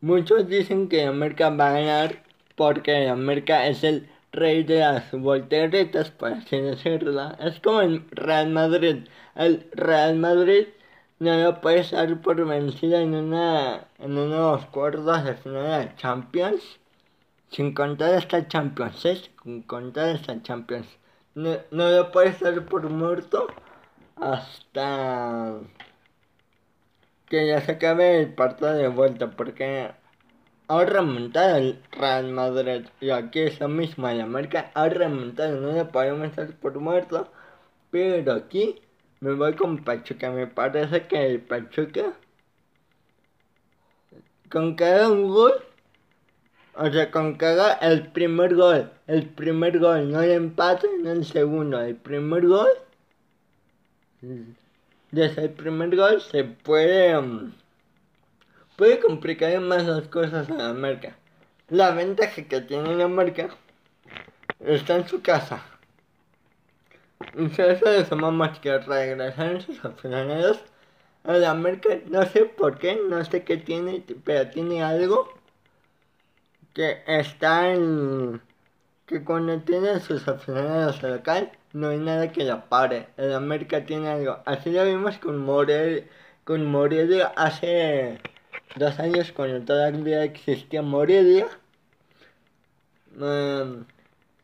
[0.00, 2.22] muchos dicen que América va a ganar
[2.56, 7.32] porque América es el rey de las volteretas, por así decirlo.
[7.40, 9.08] Es como el Real Madrid.
[9.34, 10.68] El Real Madrid
[11.18, 16.78] no lo puede dar por vencido en una en unos cuartos de final de Champions
[17.50, 19.22] sin contar esta Champions, ¿eh?
[19.42, 20.88] sin contar esta Champions.
[21.34, 23.48] No, no lo puedes dar por muerto
[24.16, 25.60] hasta
[27.26, 29.90] que ya se acabe el partido de vuelta, porque
[30.68, 35.72] ha remontado el Real Madrid y aquí es lo mismo, la marca ha remontado, no
[35.72, 37.30] lo podemos dar por muerto,
[37.90, 38.80] pero aquí
[39.20, 42.12] me voy con Pachuca, me parece que el Pachuca
[44.50, 45.52] con haga un gol,
[46.78, 51.24] o sea, con haga el primer gol, el primer gol, no el empate, no el
[51.24, 52.68] segundo, el primer gol,
[55.10, 57.52] desde el primer gol se puede, um,
[58.76, 61.16] puede complicar más las cosas a la marca.
[61.68, 63.48] La ventaja que tiene la marca
[64.60, 65.60] está en su casa.
[67.36, 70.60] Y si eso le sumamos que regresan sus aficionados
[71.24, 75.37] a la marca, no sé por qué, no sé qué tiene, pero tiene algo
[76.78, 78.40] que está en...
[79.04, 83.08] que cuando tiene sus aficionados local, no hay nada que la pare.
[83.16, 84.38] El América tiene algo.
[84.46, 86.08] Así lo vimos con Morel,
[86.44, 88.20] con Morelia hace
[88.76, 91.48] dos años cuando todavía existía Morelia.
[93.18, 93.84] Um,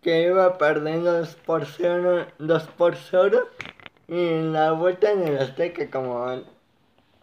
[0.02, 3.48] que iba perdiendo 2 por 0, 2 por 0
[4.08, 6.42] y en la vuelta en el Azteca como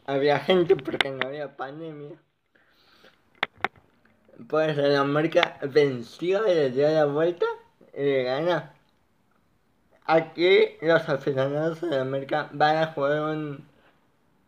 [0.06, 2.18] había gente porque no había pandemia
[4.48, 7.46] pues América venció y le dio la vuelta
[7.94, 8.64] y le ganó
[10.12, 13.66] aquí los aficionados de América van a jugar un,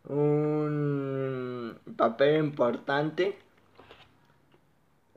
[0.10, 3.38] un papel importante.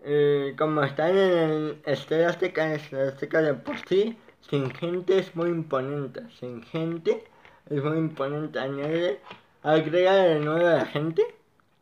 [0.09, 4.17] Eh, como están en el Estadio Azteca, el Azteca de por sí,
[4.49, 6.23] sin gente es muy imponente.
[6.39, 7.25] Sin gente
[7.69, 8.61] es muy imponente.
[8.61, 9.21] Añade,
[9.62, 11.23] agrega de nuevo a la gente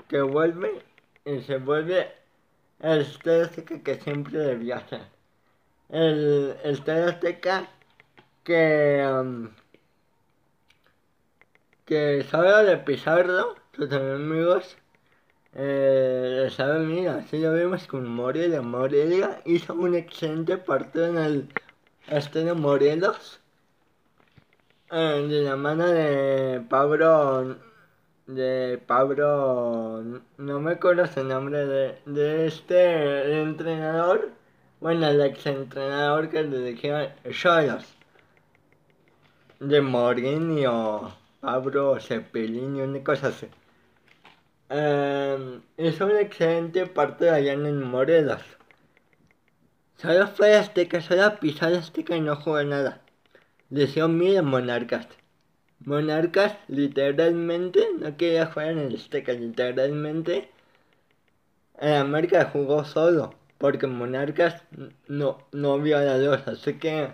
[0.08, 0.82] que vuelve
[1.26, 2.12] y se vuelve
[2.84, 5.02] el Estadio Azteca que siempre debía ser.
[5.88, 7.68] El, el Estadio Azteca
[8.44, 9.50] que, um,
[11.86, 14.76] que sabe de Pizarro, sus amigos,
[15.54, 18.60] eh, sabe, mira, así lo vemos con Morelia.
[18.60, 21.48] Morelia hizo un excelente partido en el
[22.08, 23.40] Estadio Morelos,
[24.90, 27.56] de la mano de Pablo,
[28.26, 30.02] de Pablo,
[30.38, 34.30] no me acuerdo su nombre, de, de este entrenador,
[34.80, 37.94] bueno, el ex entrenador que dijeron Cholos
[39.60, 43.48] de Mourinho, Pablo Cepelini, una cosa así.
[44.70, 48.42] Eh, es un excelente parte de allá en Morelos.
[49.96, 53.00] Solo fue Azteca, solo pisar Azteca y no jugó nada.
[53.70, 55.06] Decía mira Monarcas.
[55.84, 60.50] Monarcas literalmente no quería jugar en el Azteca, literalmente.
[61.78, 64.62] En América jugó solo, porque Monarcas
[65.08, 67.10] no, no vio la luz, así que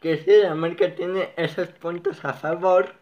[0.00, 2.94] que si el América tiene esos puntos a favor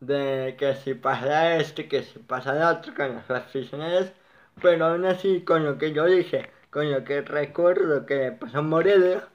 [0.00, 4.12] de que si pasara este, que si pasara otro con los aficionados,
[4.60, 9.28] pero aún así con lo que yo dije, con lo que recuerdo que pasó Morelia,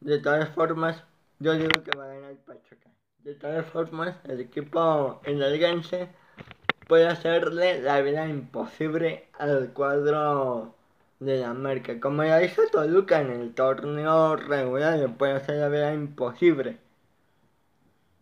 [0.00, 1.02] de todas formas,
[1.38, 2.85] yo digo que va a ganar el Pachuca.
[3.26, 6.08] De todas formas, el equipo enalguense
[6.86, 10.76] puede hacerle la vida imposible al cuadro
[11.18, 11.98] de la marca.
[11.98, 16.78] Como ya hizo Toluca en el torneo regular, le puede hacer la vida imposible.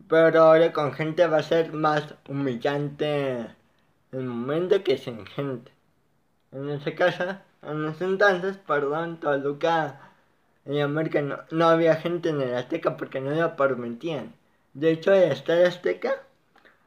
[0.09, 3.45] Pero ahora con gente va a ser más humillante
[4.11, 5.71] el momento que sin gente.
[6.51, 7.25] En ese caso,
[7.61, 9.99] en ese entonces, perdón, Toluca
[10.65, 14.33] en América no, no había gente en el Azteca porque no lo permitían.
[14.75, 16.13] De hecho, el Estadio Azteca,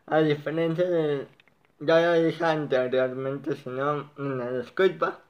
[0.07, 1.26] a diferencia de,
[1.80, 5.20] ya lo dije anteriormente, si no, una disculpa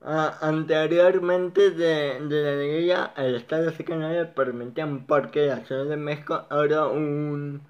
[0.00, 5.96] anteriormente de, de la liguilla, el Estado que no le permitían porque la Ciudad de
[5.96, 7.60] México era un,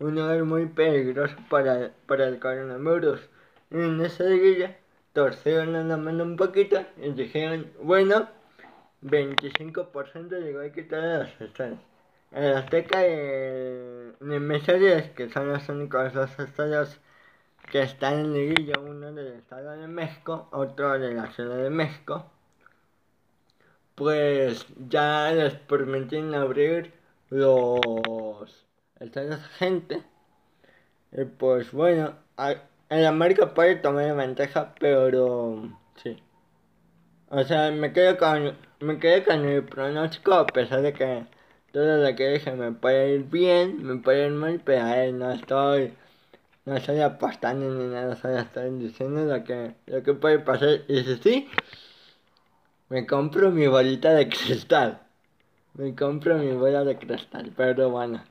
[0.00, 3.20] un lugar muy peligroso para, para el coronavirus.
[3.70, 4.76] Y en esa liguilla
[5.12, 8.28] torcieron la mano un poquito y dijeron, bueno,
[9.02, 11.78] 25% llegó a quitar a los estadios.
[12.32, 17.00] El Azteca y el M10, que son los únicos dos estadios
[17.70, 22.30] que está en liguilla, uno del Estado de México, otro de la Ciudad de México,
[23.94, 26.92] pues ya les permiten abrir
[27.30, 28.66] los
[29.00, 30.02] estadios de gente.
[31.12, 32.14] Y pues bueno,
[32.88, 35.70] en América puede tomar ventaja, pero
[36.02, 36.22] sí.
[37.28, 41.26] O sea, me quedo con, me quedo con el pronóstico a pesar de que
[41.76, 45.30] todo lo que dije me puede ir bien, me puede ir mal, pero ahí no
[45.30, 45.92] estoy
[46.64, 50.80] no estoy apostando ni nada, estoy diciendo lo que, lo que puede pasar.
[50.88, 51.48] Y si sí,
[52.88, 55.02] me compro mi bolita de cristal.
[55.74, 58.24] Me compro mi bola de cristal, pero bueno.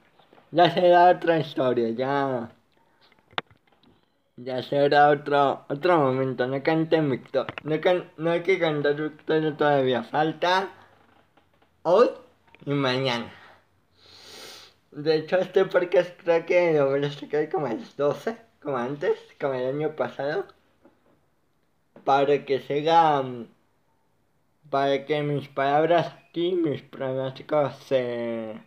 [0.50, 2.50] Ya será otra historia, ya.
[4.38, 7.54] Ya será otro, otro momento, no cante victoria.
[7.64, 7.76] No,
[8.18, 10.02] no hay que cantar victoria todavía.
[10.02, 10.70] Falta
[11.84, 12.10] hoy
[12.66, 13.32] y mañana.
[14.92, 18.78] De hecho, este podcast creo que lo voy a sacar como a las 12, como
[18.78, 20.46] antes, como el año pasado.
[22.04, 23.24] para que siga,
[24.70, 28.60] para que mis palabras aquí, mis pronósticos se,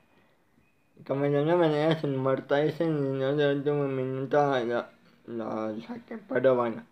[1.07, 4.85] como de una manera se inmortalicen y no de último minuto lo,
[5.27, 6.21] lo saquen.
[6.29, 6.85] Pero bueno,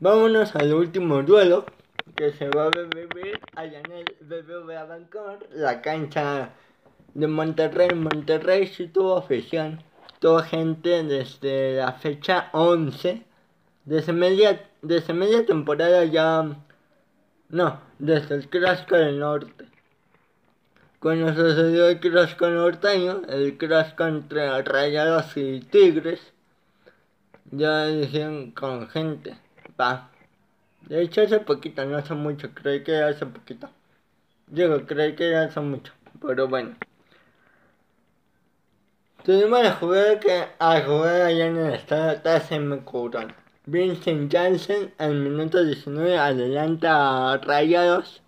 [0.00, 1.64] vámonos al último duelo
[2.16, 6.50] que se va a vivir allá en el BBVA Vancouver, la cancha
[7.14, 7.88] de Monterrey.
[7.94, 9.82] Monterrey sí tuvo afición,
[10.20, 13.24] tuvo gente desde la fecha 11,
[13.84, 16.56] desde media, desde media temporada ya,
[17.48, 19.66] no, desde el Clásico del Norte.
[21.00, 26.32] Cuando sucedió el Clásico norteño, el Clásico entre Rayados y Tigres,
[27.50, 29.36] ya dijeron con gente,
[29.78, 30.13] va.
[30.88, 33.70] De hecho hace poquito, no hace mucho, creo que hace poquito.
[34.46, 36.76] Digo, creo que hace mucho, pero bueno.
[39.24, 43.34] Tuvimos la jugada que a jugar allá en el estado TSM Corona.
[43.64, 48.20] Vincent Janssen al minuto 19 adelanta a Rayados.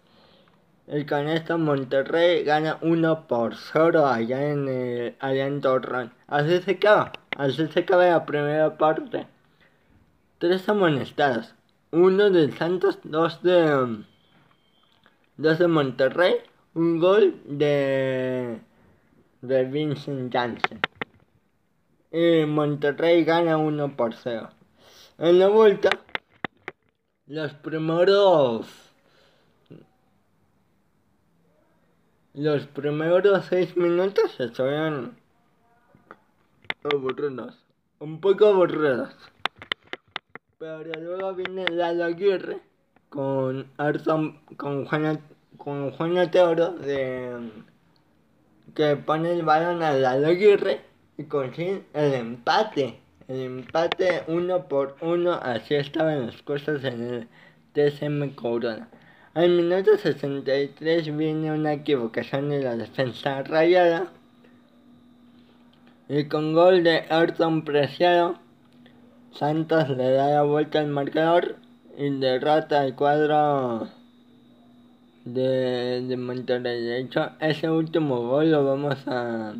[0.86, 6.14] El canesta Monterrey gana 1 por 0 allá en el allá en Torreón.
[6.26, 7.12] Así se acaba.
[7.36, 9.26] Así se acaba la primera parte.
[10.38, 11.55] Tres amonestados.
[11.97, 14.05] Uno de Santos, dos de
[15.38, 16.34] dos de Monterrey,
[16.74, 18.61] un gol de
[19.40, 20.78] de Vincent Janssen.
[22.12, 24.51] Y Monterrey gana 1 por 0.
[25.16, 25.88] En la vuelta,
[27.28, 28.66] los primeros.
[32.34, 35.16] Los primeros 6 minutos estuvieron
[36.84, 37.64] aburridos.
[38.01, 39.14] Un poco aburridos.
[40.59, 42.61] Pero luego viene Lalo Aguirre
[43.11, 45.20] con Arson, con Juana,
[45.59, 47.50] con Juana Teoro de
[48.74, 50.80] que pone el balón a Lalo Aguirre
[51.18, 52.98] y consigue el empate.
[53.28, 57.28] El empate uno por uno, así estaban las cosas en el
[57.74, 58.88] TSM Corona.
[59.34, 64.11] Al minuto 63 viene una equivocación de la defensa rayada.
[66.09, 68.38] Y con gol de Ayrton Preciado,
[69.39, 71.57] Santos le da la vuelta al marcador
[71.97, 73.89] y derrota al cuadro
[75.24, 76.82] de, de Monterrey.
[76.82, 79.55] De hecho, ese último gol lo vamos a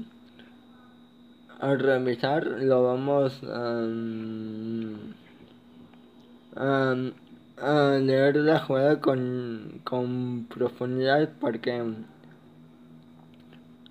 [1.61, 4.95] revisar lo vamos um,
[6.55, 11.83] a leer la jugada con, con profundidad porque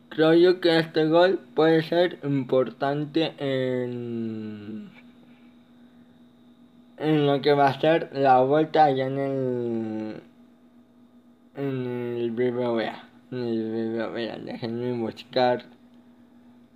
[0.09, 4.91] creo yo que este gol puede ser importante en
[6.97, 10.21] en lo que va a ser la vuelta allá en el
[11.55, 15.65] en el BBVA en el BBVA déjenme buscar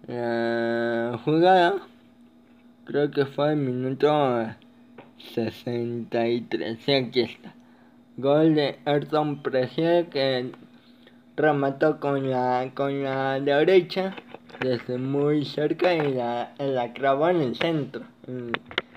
[0.07, 1.75] la jugada
[2.85, 4.09] creo que fue el minuto
[5.19, 7.53] 63 y aquí está.
[8.17, 10.51] Gol de Ayrton Preciado que
[11.35, 14.15] remató con la con la derecha
[14.59, 18.51] desde muy cerca y la, la clavó en el centro en,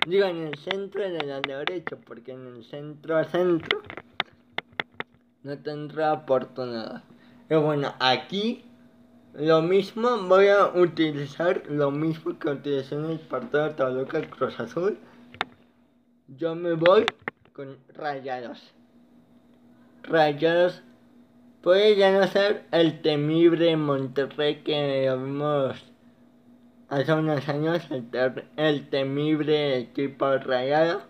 [0.07, 3.83] digo en el centro de la derecha porque en el centro centro
[5.43, 7.03] no tendrá oportunidad
[7.49, 8.65] y bueno aquí
[9.35, 14.61] lo mismo, voy a utilizar lo mismo que utilicé en el partido de Toluca Cruz
[14.61, 14.99] Azul.
[16.29, 17.07] Yo me voy
[17.55, 18.75] con Rayados.
[20.03, 20.83] Rayados
[21.63, 25.83] puede ya no ser el temible Monterrey que vimos
[26.93, 28.07] hace unos años, el,
[28.57, 31.03] el temible equipo rayado.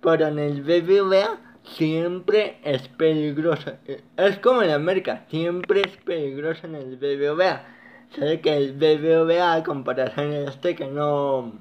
[0.00, 3.72] Pero en el BBVA siempre es peligroso.
[4.16, 7.64] Es como en América, siempre es peligroso en el BBVA.
[8.16, 11.52] Sabe que el BBVA, a comparación de este, que no,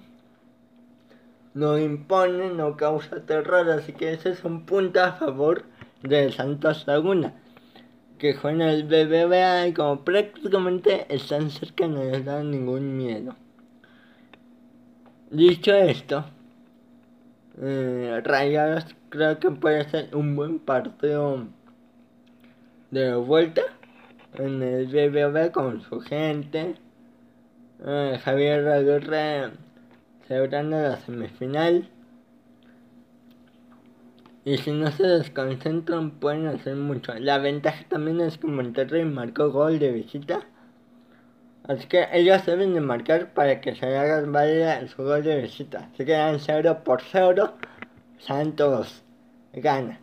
[1.53, 5.63] no impone, no causa terror, así que ese es un punto a favor
[6.03, 7.33] de Santos Laguna.
[8.17, 13.35] Que juega el BBVA y como prácticamente están cerca no les da ningún miedo.
[15.29, 16.25] Dicho esto,
[17.61, 21.47] eh, Rayados creo que puede ser un buen partido
[22.91, 23.61] de vuelta
[24.35, 26.75] en el BBB con su gente.
[27.85, 29.51] Eh, Javier Aguirre
[30.27, 31.89] celebrando la semifinal.
[34.47, 37.13] Y si no se desconcentran pueden hacer mucho.
[37.19, 40.39] La ventaja también es que Monterrey marcó gol de visita.
[41.67, 45.89] Así que ellos deben de marcar para que se hagan válida su gol de visita.
[45.97, 47.55] Se quedan 0 por 0.
[48.19, 49.03] Santos
[49.51, 49.99] gana.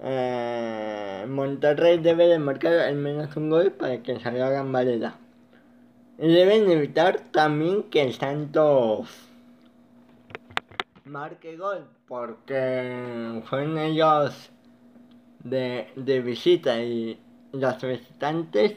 [0.00, 4.72] Eh, Monterrey debe de marcar al menos un gol para que se hagan.
[6.16, 9.28] Y deben evitar también que Santos
[11.04, 14.50] marque gol porque fueron ellos
[15.42, 17.18] de, de visita y
[17.52, 18.76] los visitantes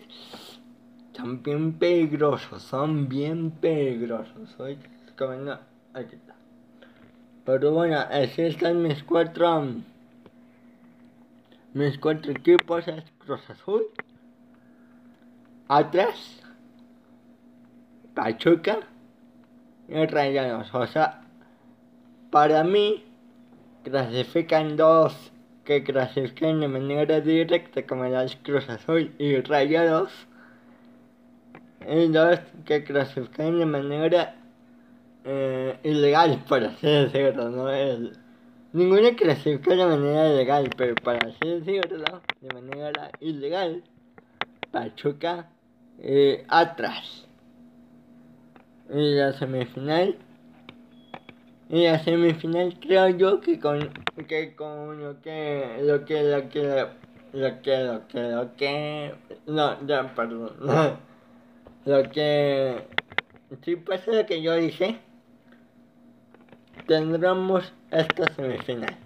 [1.16, 4.60] son bien peligrosos, son bien peligrosos.
[4.60, 4.78] Hoy
[5.18, 5.60] comiendo
[5.94, 6.36] aquí está.
[7.44, 9.66] Pero bueno, así están mis cuatro
[11.74, 13.84] mis cuatro equipos es Cruz Azul,
[15.68, 16.42] Atlas,
[18.14, 18.80] Pachuca
[19.88, 20.74] y Rayados.
[20.74, 21.22] O sea,
[22.32, 23.07] para mí
[23.90, 25.32] clasifican dos
[25.64, 30.12] que clasifican de manera directa como las Cruz Azul y Rayados
[31.88, 34.36] y dos que clasifican de manera
[35.24, 37.70] eh, ilegal, por así decirlo, ¿no?
[37.70, 38.00] Es,
[38.74, 43.84] ninguna clasifica de manera legal, pero para así decirlo, de manera ilegal,
[44.72, 45.50] Pachuca
[46.00, 47.26] eh, atrás.
[48.90, 50.18] Y la semifinal
[51.70, 53.90] y la semifinal creo yo que con
[54.28, 56.64] que con lo que lo que lo que
[57.34, 59.14] lo que lo que lo que
[59.48, 60.98] no ya perdón.
[61.86, 62.86] Lo que
[63.64, 65.00] si pasa lo que yo dije.
[66.86, 68.98] Tendremos esta semifinal.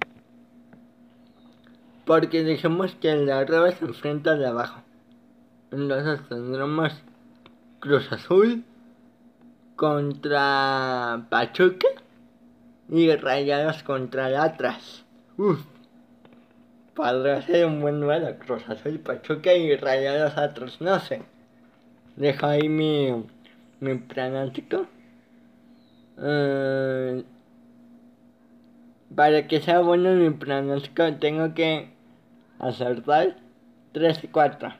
[2.05, 4.81] Porque dijimos que el de arriba se enfrenta al de abajo.
[5.69, 6.91] Entonces tendremos
[7.79, 8.63] Cruz Azul
[9.75, 11.87] contra Pachuca
[12.91, 15.05] y Rayados contra el Atlas.
[15.37, 15.63] Uf,
[16.93, 18.37] podría ser un buen duelo.
[18.37, 21.21] Cruz Azul Pachuca y Rayados Atlas, no sé.
[22.17, 23.25] Dejo ahí mi,
[23.79, 24.87] mi pronóstico.
[26.17, 27.23] Uh,
[29.15, 31.93] para que sea bueno mi pronóstico tengo que
[32.59, 33.37] acertar
[33.93, 34.73] 3 y 4.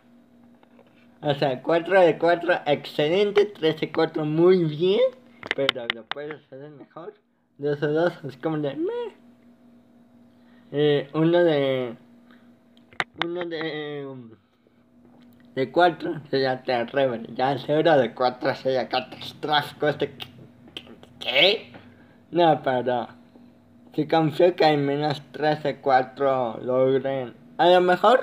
[1.22, 4.99] O sea, 4 de 4, excelente, 3 de 4, muy bien,
[5.55, 7.14] pero lo puedes hacer mejor
[7.62, 8.76] de esos dos es como de
[10.72, 11.95] eh, uno de
[13.24, 14.07] uno de
[15.53, 20.12] de cuatro sería terrible ya cero de cuatro sería catastrófico este
[21.20, 21.72] ¿qué?
[22.32, 23.09] no pero
[23.93, 28.22] si confío que hay menos 3 de 4 logren a lo mejor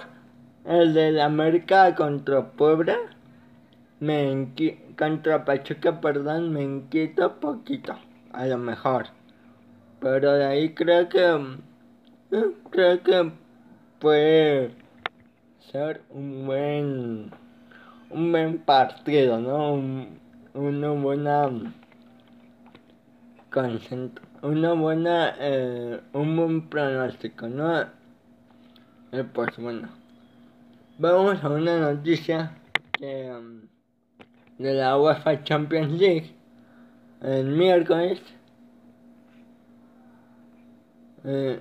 [0.65, 2.97] el de la América contra Puebla
[4.01, 4.49] me
[4.99, 7.95] contra Pachuca perdón me inquieta poquito
[8.33, 9.18] a lo mejor
[10.01, 11.19] pero de ahí creo que
[12.31, 13.33] eh, creo que
[13.99, 14.71] puede
[15.73, 17.31] ser un buen
[18.11, 19.75] un buen partido, ¿no?
[19.75, 20.19] Un,
[20.55, 21.51] una buena
[24.43, 27.81] una buena eh, un buen pronóstico, ¿no?
[29.13, 29.89] Eh, pues bueno,
[30.99, 32.53] vamos a una noticia
[32.93, 33.63] que, um,
[34.59, 36.35] de la UEFA Champions League
[37.23, 38.21] el miércoles
[41.25, 41.61] eh,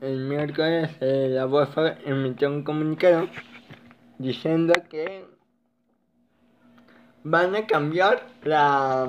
[0.00, 3.28] el miércoles eh, la UEFA emitió un comunicado
[4.18, 5.26] diciendo que
[7.24, 9.08] van a cambiar la,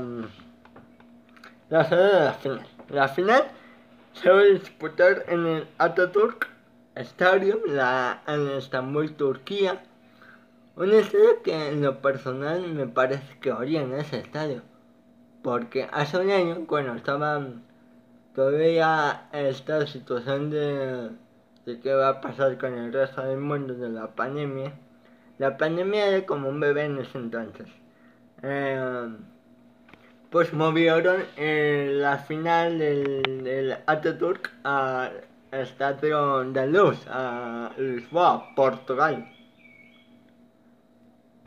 [1.69, 2.65] la sede de la final.
[2.89, 3.43] La final
[4.13, 6.47] se va a disputar en el Atatürk
[6.95, 9.81] Stadium la, en Estambul, Turquía.
[10.75, 14.63] Un estadio que en lo personal me parece que oría en ese estadio.
[15.43, 17.63] Porque hace un año, cuando estaban
[18.39, 21.09] todavía esta situación de,
[21.65, 24.71] de qué va a pasar con el resto del mundo de la pandemia.
[25.39, 27.67] La pandemia era como un bebé en ese entonces.
[28.41, 29.09] Eh,
[30.29, 35.19] pues movieron eh, la final del, del Ataturk al
[35.51, 39.29] Estadio de Luz, a Lisboa, Portugal.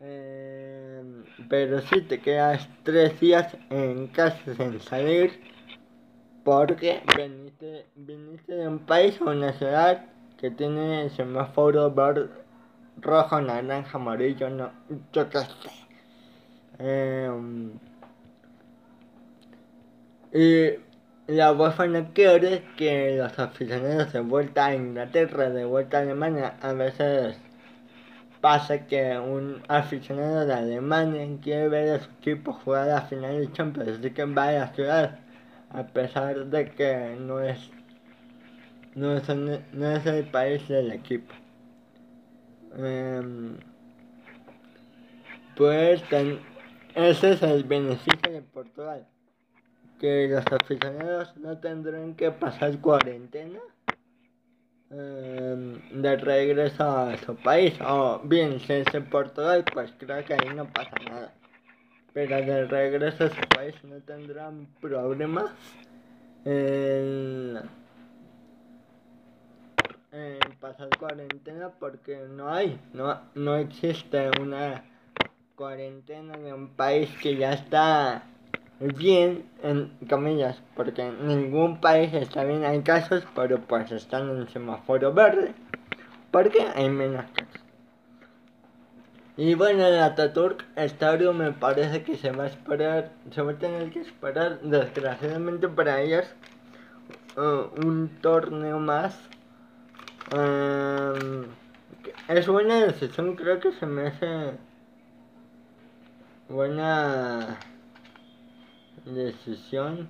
[0.00, 1.02] Eh,
[1.48, 5.40] pero si te quedas 3 días en casa sin salir
[6.46, 10.04] porque viniste, viniste de un país o una ciudad
[10.38, 12.28] que tiene semáforo verde,
[13.00, 14.70] rojo, naranja, amarillo, no,
[15.12, 15.46] yo qué sé.
[16.78, 17.30] Eh,
[20.32, 26.02] y la UEFA no quiere que los aficionados de vuelta a Inglaterra, de vuelta a
[26.02, 27.38] Alemania, a veces
[28.46, 33.52] pasa que un aficionado de Alemania quiere ver a su equipo jugar a final de
[33.52, 35.18] Champions, así que va a la ciudad,
[35.70, 37.58] a pesar de que no es,
[38.94, 41.34] no es, el país del equipo.
[42.76, 43.56] Um,
[45.56, 46.04] pues
[46.94, 49.04] ese es el beneficio de Portugal
[49.98, 53.58] que los aficionados no tendrán que pasar cuarentena
[54.90, 60.34] em, de regreso a su país o bien si es en Portugal pues creo que
[60.34, 61.32] ahí no pasa nada.
[62.12, 65.50] Pero de regreso a su país no tendrán problemas
[66.44, 67.60] en,
[70.60, 74.82] pasar cuarentena porque no hay no, no existe una
[75.54, 78.22] cuarentena de un país que ya está
[78.80, 85.12] bien, en comillas, porque ningún país está bien, hay casos, pero pues están en semáforo
[85.12, 85.54] verde,
[86.30, 87.62] porque hay menos casos.
[89.38, 93.58] Y bueno, el Ataturk Estadio me parece que se va a esperar, se va a
[93.58, 96.24] tener que esperar, desgraciadamente para ellos,
[97.36, 99.18] uh, un torneo más.
[100.34, 101.44] Um,
[102.28, 104.52] es buena decisión, creo que se me hace
[106.48, 107.58] buena
[109.06, 110.08] decisión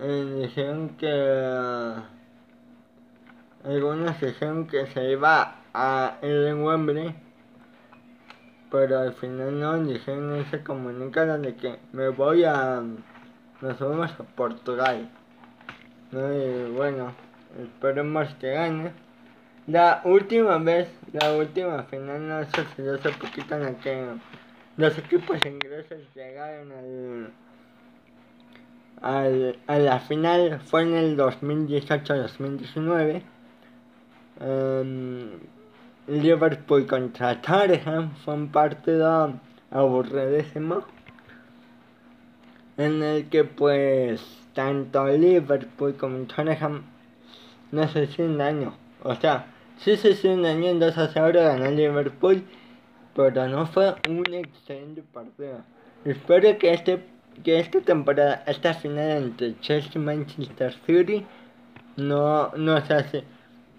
[0.00, 1.94] eh, dijeron que
[3.64, 7.14] algunos dijeron que se iba a ir en Wembley
[8.70, 12.82] pero al final no dijeron ese comunicado de que me voy a
[13.60, 15.08] nos vamos a Portugal.
[16.12, 17.12] Y bueno
[17.62, 18.92] esperemos que gane.
[19.66, 24.06] La última vez la última final no sé hace poquito en la que
[24.76, 27.32] los equipos ingleses llegaron al
[29.02, 33.22] al, a la final fue en el 2018-2019.
[34.38, 35.30] Um, em,
[36.08, 39.32] Liverpool contra Tottenham fue un partido
[39.70, 40.84] aburridísimo
[42.76, 44.22] en el que pues
[44.54, 46.82] tanto Liverpool como Tottenham
[47.72, 48.74] no se hicieron daño.
[49.02, 49.46] O sea,
[49.78, 52.42] sí se hicieron daño en 2 a 0 ganó Liverpool,
[53.14, 55.62] pero no fue un excelente partido.
[56.04, 57.04] Espero que este
[57.42, 61.24] que esta temporada, esta final entre Chelsea y Manchester City
[61.96, 63.24] no, no se hace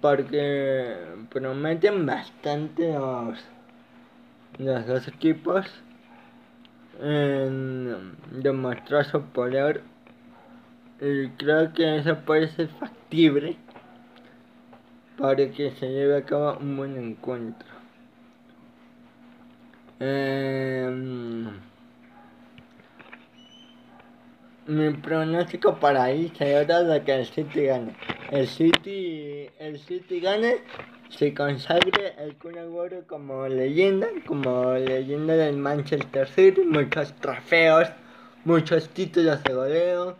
[0.01, 0.95] porque
[1.29, 3.39] prometen bastante los,
[4.59, 5.65] los dos equipos
[7.01, 9.81] en demostrar su poder
[10.99, 13.57] y creo que eso puede ser factible
[15.17, 17.67] para que se lleve a cabo un buen encuentro.
[19.99, 21.47] Eh,
[24.67, 27.95] mi pronóstico para ahí será de que el City gane.
[28.31, 30.57] El City, el City gane,
[31.09, 32.55] se consagre el Kun
[33.07, 37.87] como leyenda, como leyenda del Manchester City, muchos trofeos,
[38.43, 40.17] muchos títulos de goleo.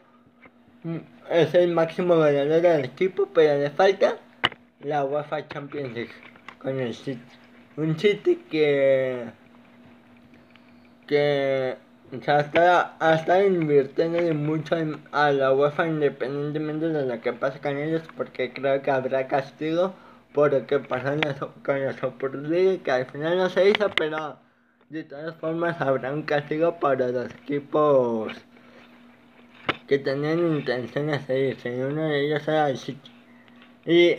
[1.29, 4.17] Es el máximo goleador del equipo, pero le falta
[4.79, 6.13] la UEFA Champions League
[6.59, 7.21] con el City.
[7.75, 9.25] Un City que
[11.07, 11.77] que
[12.13, 14.75] o sea, hasta, invirtiendo mucho
[15.11, 19.93] a la UEFA independientemente de lo que pase con ellos, porque creo que habrá castigo
[20.33, 22.31] por lo que pasó con la Super
[22.81, 24.37] que al final no se hizo, pero
[24.89, 28.33] de todas formas habrá un castigo para los equipos
[29.87, 33.11] que tenían intenciones de irse, y uno de ellos era el City.
[33.85, 34.15] Y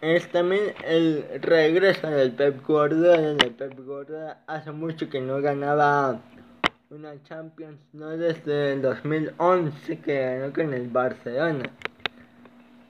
[0.00, 6.20] es también el regreso del Pep Guardiola, del Pep Guardiola hace mucho que no ganaba
[6.90, 11.70] una Champions no desde el 2011 que ganó con el Barcelona.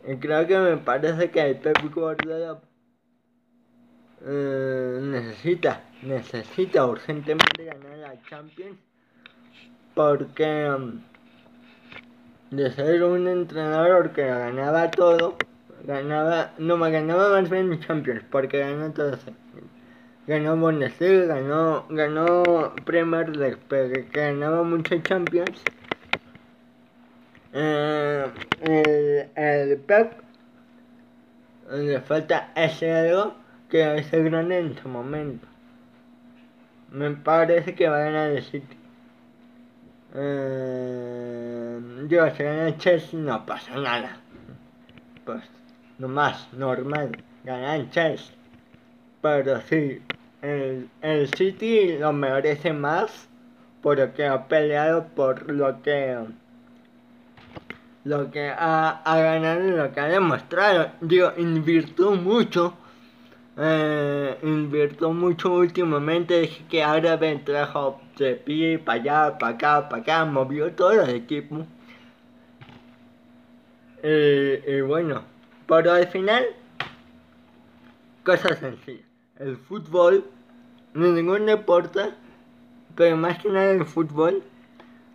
[0.07, 2.61] Y creo que me parece que el Pep Guardiola
[4.25, 8.79] eh, necesita, necesita urgentemente ganar la Champions
[9.95, 11.01] porque um,
[12.51, 15.37] de ser un entrenador que ganaba todo,
[15.85, 19.17] ganaba, no me ganaba más bien Champions porque ganó todo
[20.27, 25.61] ganó Bundesliga, ganó, ganó Premier League, ganaba muchos Champions.
[27.53, 28.27] Eh,
[28.61, 30.13] el, el Pep
[31.71, 33.35] le falta ese algo
[33.69, 35.47] que es el grande en su momento.
[36.91, 38.77] Me parece que va a ganar el City.
[40.15, 44.17] Eh, yo, si gana el Chelsea no pasa nada.
[45.25, 45.43] Pues,
[45.99, 48.35] no más, normal, ganar el Chelsea.
[49.21, 50.01] Pero sí,
[50.43, 53.29] el, el City lo merece más
[53.83, 56.17] por lo que ha peleado, por lo que
[58.07, 60.91] lo que ha, ha ganado y lo que ha demostrado.
[61.01, 62.75] Digo, invirtió mucho.
[63.57, 66.45] Eh, invirtió mucho últimamente.
[66.45, 70.25] Es que ahora me trajo de pie para allá, para acá, para acá.
[70.25, 71.67] Movió todo el equipo.
[74.03, 75.23] Eh, y bueno,
[75.67, 76.45] pero al final,
[78.25, 79.06] cosas sencillas.
[79.39, 80.25] El fútbol,
[80.95, 82.11] ni ningún deporte,
[82.95, 84.43] pero más que nada el fútbol,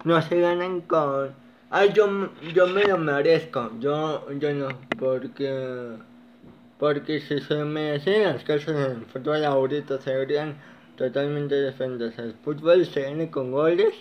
[0.04, 1.34] no se ganan con
[1.74, 2.06] Ay, yo,
[2.54, 3.72] yo me lo merezco.
[3.80, 5.96] Yo, yo no, porque.
[6.78, 10.58] Porque si se me hacen las cosas en el fútbol ahorita serían
[10.98, 12.20] totalmente diferentes.
[12.20, 13.94] El fútbol se gana con goles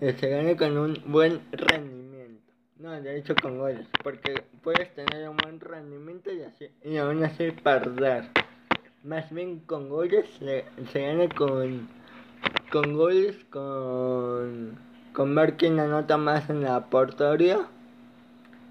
[0.00, 2.52] y se gana con un buen rendimiento.
[2.78, 7.22] No, de hecho con goles, porque puedes tener un buen rendimiento y, así, y aún
[7.22, 8.30] así perder.
[9.04, 11.88] Más bien con goles se, se gana con,
[12.70, 14.78] con goles, con
[15.12, 17.66] con ver quién anota más en la portería.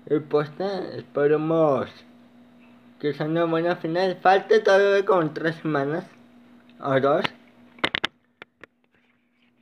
[0.09, 1.89] Y pues esperemos
[2.99, 4.17] que sea una buena final.
[4.21, 6.05] Falta todavía como tres semanas
[6.79, 7.25] o dos.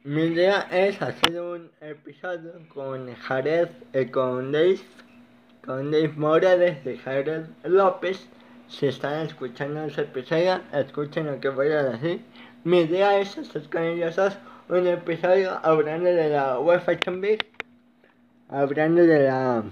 [0.04, 4.80] Mi idea es hacer un episodio con Jared y con Dave,
[5.66, 8.30] con Dave Morales de Jared López.
[8.70, 12.24] Si están escuchando ese episodio, escuchen lo que voy a decir.
[12.64, 14.16] Mi idea es hacer con ellos
[14.70, 17.44] un episodio hablando de la UEFA Champions,
[18.48, 19.64] hablando de la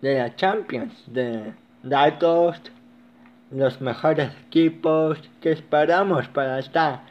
[0.00, 2.62] de la Champions, de datos,
[3.50, 7.02] los mejores equipos que esperamos para esta,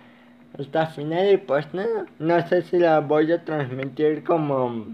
[0.58, 4.88] esta final y pues nada, no sé si la voy a transmitir como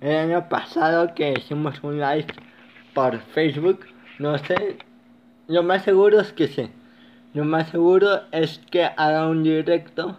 [0.00, 2.28] el año pasado que hicimos un live
[2.94, 3.80] por Facebook,
[4.18, 4.78] no sé,
[5.48, 6.70] lo más seguro es que sí,
[7.32, 10.16] lo más seguro es que haga un directo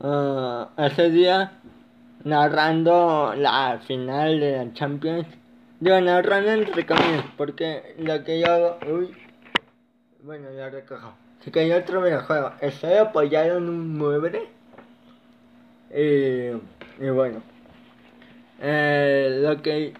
[0.00, 1.52] uh, ese día
[2.24, 5.26] narrando la final de la Champions.
[5.78, 8.78] Digo, narrando entre comillas, porque lo que yo hago.
[8.90, 9.14] Uy,
[10.22, 11.14] bueno, ya recojo.
[11.52, 12.52] Que yo otro videojuego.
[12.60, 14.48] Estoy apoyado en un mueble.
[15.94, 17.40] Y, y bueno.
[18.60, 19.94] Eh, lo que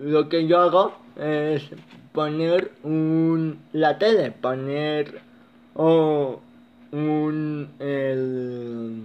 [0.00, 1.70] lo que yo hago es
[2.12, 5.20] poner un la tele, poner
[5.74, 6.40] o
[6.92, 9.02] un, el,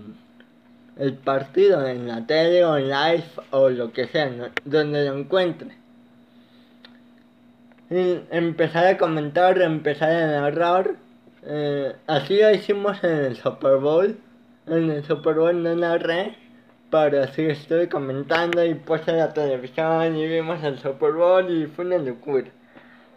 [0.97, 4.31] el partido en la tele o en live o lo que sea,
[4.65, 5.69] donde lo encuentre.
[7.89, 10.95] Empezar a comentar, empezar a narrar.
[11.43, 14.17] Eh, así lo hicimos en el Super Bowl.
[14.65, 16.35] En el Super Bowl no narré,
[16.93, 21.85] pero sí estoy comentando y puse la televisión y vimos el Super Bowl y fue
[21.85, 22.51] una locura.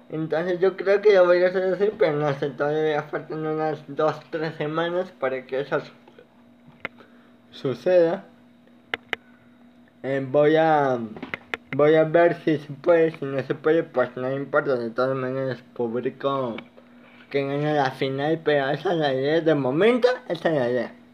[0.09, 3.87] Entonces yo creo que lo voy a hacer así, pero no sé, todavía faltan unas
[3.87, 5.79] 2-3 semanas para que eso
[7.51, 8.25] suceda.
[10.03, 10.99] Eh, voy a
[11.73, 15.15] voy a ver si se puede, si no se puede, pues no importa, de todas
[15.15, 16.57] maneras publico
[17.29, 21.06] que gane la final, pero esa es la idea, de momento esa es la idea.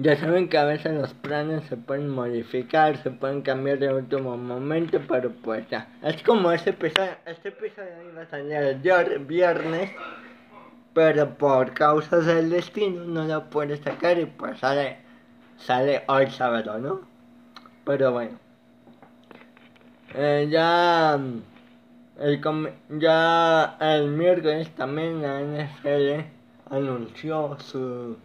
[0.00, 4.36] Ya saben que a veces los planes se pueden modificar, se pueden cambiar de último
[4.36, 5.88] momento, pero pues ya.
[6.04, 9.90] Es como este episodio, este episodio iba a salir el viernes,
[10.94, 14.98] pero por causas del destino no lo puede sacar y pues sale,
[15.56, 17.00] sale hoy sábado, ¿no?
[17.84, 18.38] Pero bueno.
[20.14, 21.18] Eh, ya,
[22.20, 22.40] el,
[23.00, 26.24] ya el miércoles también la NFL
[26.70, 28.16] anunció su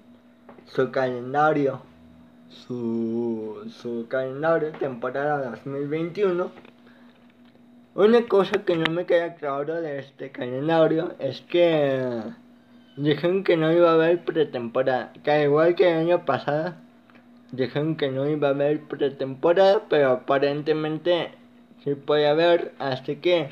[0.65, 1.81] su calendario,
[2.49, 6.51] su, su calendario temporada 2021.
[7.95, 12.21] Una cosa que no me queda claro de este calendario es que
[12.97, 16.73] dijeron que no iba a haber pretemporada, que al igual que el año pasado,
[17.51, 21.31] dijeron que no iba a haber pretemporada, pero aparentemente
[21.83, 23.49] sí puede haber, así que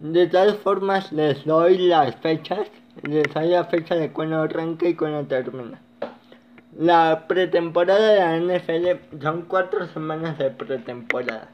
[0.00, 2.68] De todas formas, les doy las fechas.
[3.02, 5.80] Les doy la fecha de cuando arranca y cuando termina.
[6.76, 11.46] La pretemporada de la NFL son cuatro semanas de pretemporada.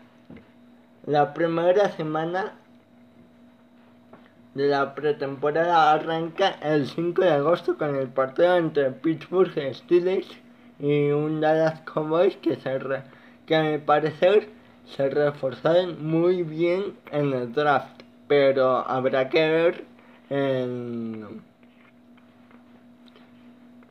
[1.04, 2.54] La primera semana
[4.54, 10.26] de la pretemporada arranca el 5 de agosto con el partido entre Pittsburgh Steelers
[10.78, 12.78] y un Dallas Cowboys que, se
[13.44, 14.48] que a mi parecer
[14.86, 19.84] se reforzaron muy bien en el draft, pero habrá que ver
[20.30, 21.42] en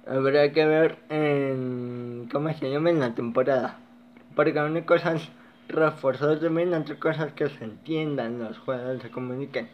[0.10, 3.78] habrá que ver en cómo se llama en la temporada,
[4.36, 5.30] porque una cosa es
[5.68, 9.70] reforzar también, otra cosa es que se entiendan los jugadores, se comuniquen.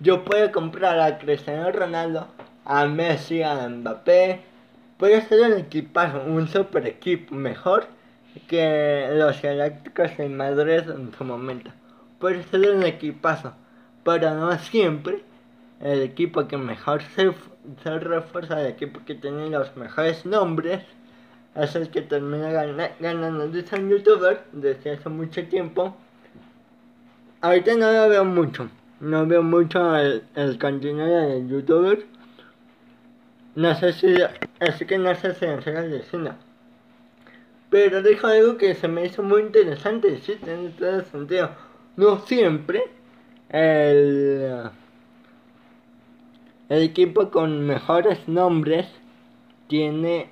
[0.00, 2.28] Yo puedo comprar a Cristiano Ronaldo,
[2.64, 4.40] a Messi, a Mbappé.
[4.96, 7.86] Puede ser un equipazo, un super equipo mejor
[8.48, 11.70] que los Galácticos de Madrid en su momento.
[12.18, 13.52] Puede ser un equipazo,
[14.02, 15.22] pero no siempre
[15.80, 17.32] el equipo que mejor se,
[17.82, 20.82] se refuerza, equipo que tiene los mejores nombres,
[21.54, 22.50] es el que termina
[23.00, 23.48] ganando.
[23.48, 25.96] Dice un youtuber desde hace mucho tiempo.
[27.40, 28.68] Ahorita no lo veo mucho
[29.04, 32.04] no veo mucho el, el contenido de youtuber.
[33.54, 34.16] No sé si,
[34.60, 36.32] así que no sé si en serio de cine.
[37.70, 41.50] Pero dijo algo que se me hizo muy interesante, sí, tiene todo sentido.
[41.96, 42.84] No siempre
[43.50, 44.70] el,
[46.68, 48.86] el equipo con mejores nombres
[49.68, 50.28] tiene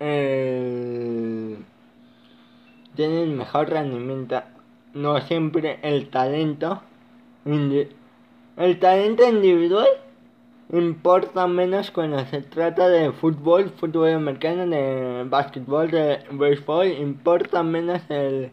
[0.00, 1.64] el,
[2.96, 4.42] el mejor rendimiento.
[4.94, 6.82] No siempre el talento
[8.56, 9.86] el talento individual
[10.72, 18.02] importa menos cuando se trata de fútbol, fútbol americano, de básquetbol, de béisbol, importa menos
[18.08, 18.50] el,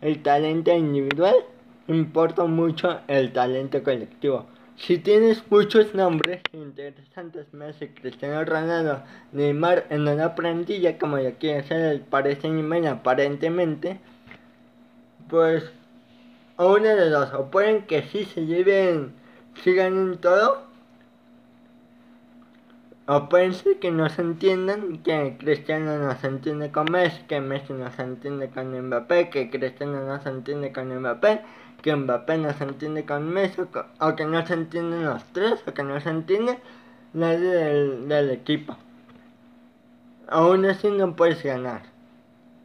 [0.00, 1.34] el talento individual,
[1.88, 4.46] importa mucho el talento colectivo.
[4.80, 9.02] Si tienes muchos nombres interesantes, Messi, Cristiano Ronaldo,
[9.32, 12.48] Neymar en una plantilla como ya quiere ser el parece
[12.88, 14.00] aparentemente,
[15.28, 15.70] pues
[16.56, 19.12] o una de dos, o pueden que sí se lleven,
[19.62, 20.62] sigan en todo,
[23.06, 27.74] o pueden ser que no se entiendan, que Cristiano no entiende con Messi, que Messi
[27.74, 31.42] no entiende con Mbappé, que Cristiano no entiende con Mbappé,
[31.82, 33.62] que Mbappé no se entiende con Messi,
[34.00, 36.58] o que no se entienden los tres, o que no se entiende
[37.12, 38.76] nadie del, del equipo.
[40.28, 41.82] Aún así no puedes ganar,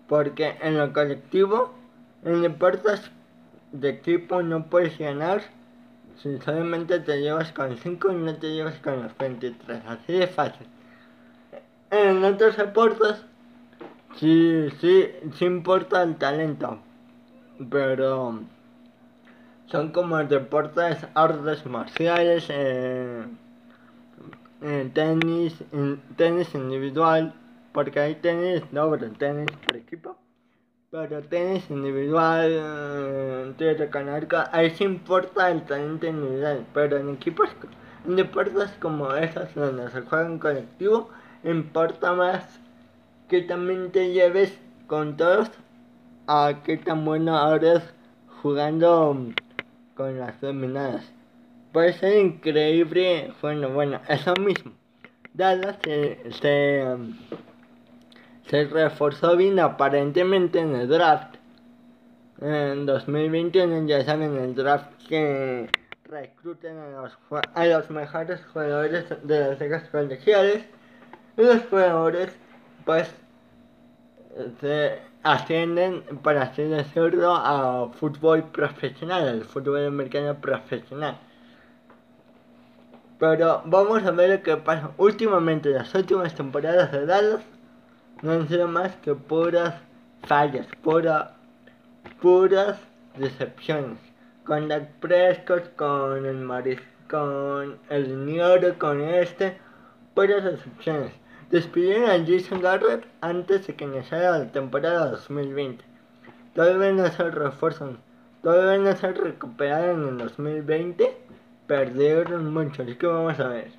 [0.07, 1.73] porque en lo colectivo,
[2.23, 3.11] en deportes
[3.71, 5.41] de equipo no puedes ganar
[6.21, 9.81] si solamente te llevas con 5 y no te llevas con los 23.
[9.85, 10.67] Así de fácil.
[11.91, 13.21] En otros deportes
[14.17, 16.79] sí, sí, sí importa el talento.
[17.69, 18.41] Pero
[19.67, 23.25] son como deportes, artes marciales, eh,
[24.93, 25.63] tenis,
[26.15, 27.33] tenis individual,
[27.73, 30.17] porque hay tenis doble, tenis por equipo
[30.95, 32.47] pero tenis individual,
[33.59, 37.49] eh, canarca, ahí sí importa el talento individual, pero en equipos,
[38.05, 41.09] en deportes como esos donde se juega en colectivo,
[41.43, 42.61] importa más
[43.27, 45.51] que también te lleves con todos
[46.27, 47.83] a qué tan bueno eres
[48.41, 49.17] jugando
[49.95, 51.11] con las dominadas.
[51.71, 54.71] Puede ser increíble, bueno, bueno, eso mismo.
[55.33, 56.83] Dallas se, se
[58.49, 61.35] se reforzó bien aparentemente en el draft.
[62.41, 65.69] En 2021 ya saben el draft que
[66.03, 67.17] recluten a los,
[67.53, 70.63] a los mejores jugadores de las ligas colegiales.
[71.37, 72.35] Y los jugadores
[72.85, 73.11] pues
[74.59, 81.17] se ascienden, para así decirlo, a fútbol profesional, al fútbol americano profesional.
[83.17, 87.41] Pero vamos a ver lo que pasa últimamente, las últimas temporadas de Dallas
[88.21, 89.75] no han sido más que puras
[90.23, 91.35] fallas, pura,
[92.21, 92.77] puras
[93.17, 93.97] decepciones.
[94.45, 96.79] Con Dak Prescott, con el Maris,
[97.09, 99.57] con el Nioro, con este,
[100.13, 101.24] puras decepciones.
[101.51, 105.83] Despidieron a Jason Garrett antes de que iniciara la temporada 2020.
[106.53, 107.99] Todavía no se refuerzan,
[108.41, 111.17] todavía no se recuperaron en 2020.
[111.67, 113.71] Perdieron mucho, así que vamos a ver.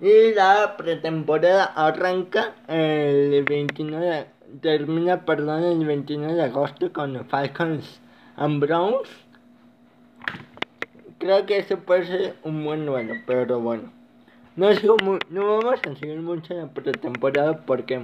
[0.00, 4.26] Y la pretemporada arranca el 29
[4.60, 8.00] termina, perdón, el 29 de agosto con Falcons
[8.36, 9.08] and Browns.
[11.18, 14.01] Creo que ese puede ser un buen duelo, pero bueno.
[14.54, 14.68] No,
[15.30, 18.02] no vamos a seguir mucho la pretemporada porque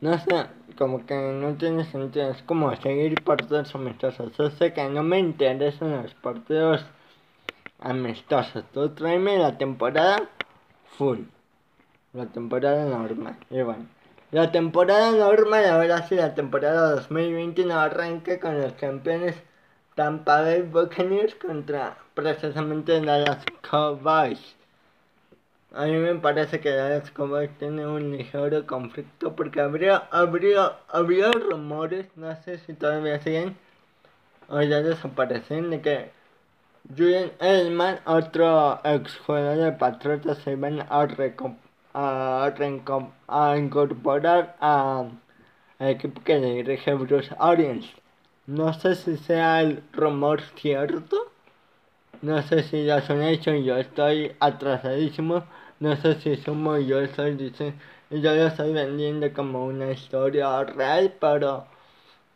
[0.00, 0.46] no sé,
[0.78, 2.30] como que no tiene sentido.
[2.30, 4.32] Es como seguir partidos amistosos.
[4.38, 6.86] Yo sé que no me interesan los partidos
[7.78, 8.64] amistosos.
[8.72, 10.30] Tú tráeme la temporada
[10.96, 11.18] full.
[12.14, 13.36] La temporada normal.
[13.50, 13.86] Y bueno.
[14.30, 19.36] La temporada normal, ahora sí, la temporada 2021 arranca con los campeones
[19.96, 24.59] Tampa Bay Buccaneers contra precisamente Dallas Cowboys.
[25.72, 31.30] A mí me parece que Dallas Cowboys tiene un ligero conflicto porque habría, habría, habría
[31.30, 33.56] rumores, no sé si todavía siguen
[34.48, 36.10] o ya desaparecen, de que
[36.96, 41.06] Julian Edelman, otro ex jugador de Patriotas, se van a
[41.94, 42.52] a,
[43.28, 45.12] a incorporar al
[45.78, 47.86] equipo que dirige Bruce Arians.
[48.46, 51.29] No sé si sea el rumor cierto.
[52.22, 55.44] No sé si ya son hechos y yo estoy atrasadísimo.
[55.78, 57.78] No sé si somos yo estoy diciendo.
[58.10, 61.66] Yo lo estoy vendiendo como una historia real, pero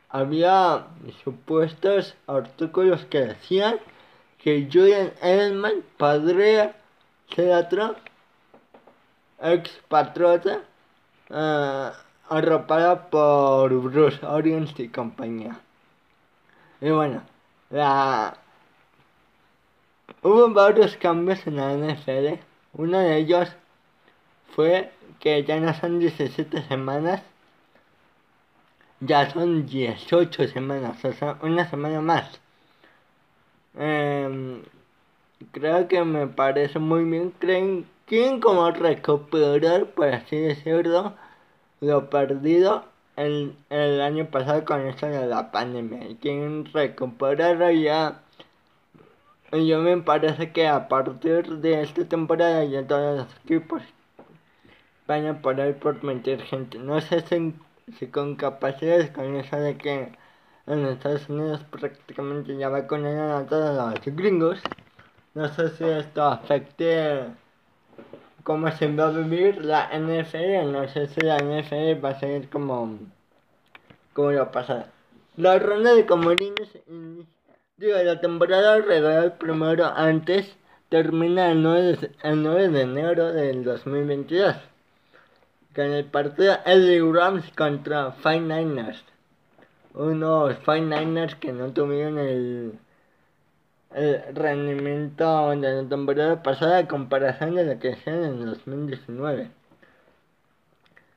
[0.08, 0.86] había
[1.24, 3.78] supuestos artículos que decían
[4.38, 6.76] que Julian Edelman podría
[7.34, 7.96] ser otro
[9.42, 10.60] ex patrota
[11.30, 11.90] uh,
[12.28, 15.58] arropada por Bruce Arians y compañía.
[16.80, 17.22] Y bueno,
[17.70, 18.38] la...
[20.24, 22.40] hubo varios cambios en la NFL.
[22.72, 23.48] Uno de ellos
[24.56, 24.90] fue
[25.20, 27.22] que ya no son 17 semanas,
[29.00, 32.40] ya son 18 semanas, o sea, una semana más.
[33.78, 34.62] Eh,
[35.52, 37.32] creo que me parece muy bien.
[37.38, 41.14] Creen quieren como recuperar, por así decirlo,
[41.80, 42.84] lo perdido
[43.16, 46.08] el, el año pasado con esto de la pandemia.
[46.08, 48.20] Y quieren recuperarlo ya.
[49.52, 53.82] Yo me parece que a partir de esta temporada ya todos los equipos
[55.06, 56.78] van a poder permitir gente.
[56.78, 57.54] No sé si,
[57.98, 60.12] si con capacidades, con eso de que
[60.66, 64.60] en Estados Unidos prácticamente ya vacunaron a todos los gringos.
[65.34, 67.26] No sé si esto afecte
[68.44, 70.72] cómo se va a vivir la NFL.
[70.72, 72.98] No sé si la NFL va a seguir como,
[74.12, 74.86] como lo pasado.
[75.36, 76.78] La ronda de comodines,
[77.76, 80.56] digo, la temporada regular primero antes
[80.88, 84.56] termina el 9, de, el 9 de enero del 2022.
[85.74, 89.04] Con el partido LA Rams contra Five Niners.
[89.94, 92.78] Unos Five Niners que no tuvieron el
[93.94, 99.50] el rendimiento de la temporada pasada a comparación de lo que hicieron en 2019.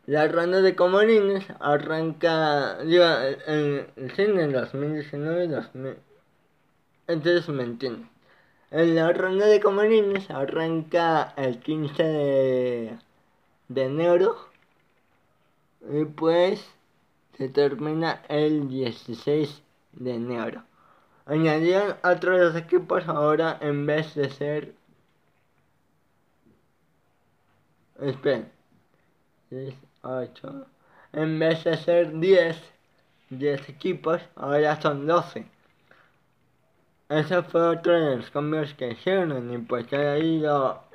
[0.06, 3.04] La ronda de comodines arranca, digo,
[3.48, 5.98] en, en, en 2019 2000,
[7.08, 8.10] entonces me entienden.
[8.70, 12.98] En la ronda de comodines arranca el 15 de,
[13.70, 14.36] de enero
[15.90, 16.66] y pues
[17.38, 19.62] se termina el 16
[19.94, 20.64] de enero.
[21.26, 24.74] Añadieron otros equipos ahora en vez de ser...
[28.00, 28.52] Esperen.
[30.02, 30.68] 8.
[31.14, 32.62] En vez de ser 10,
[33.30, 35.46] 10 equipos, ahora son 12.
[37.10, 40.44] Ese fue otro de los cambios que hicieron y pues ahí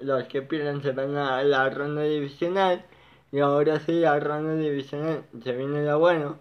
[0.01, 2.85] los que pierden se van a la ronda divisional
[3.33, 6.39] y ahora sí la ronda divisional se viene lo bueno.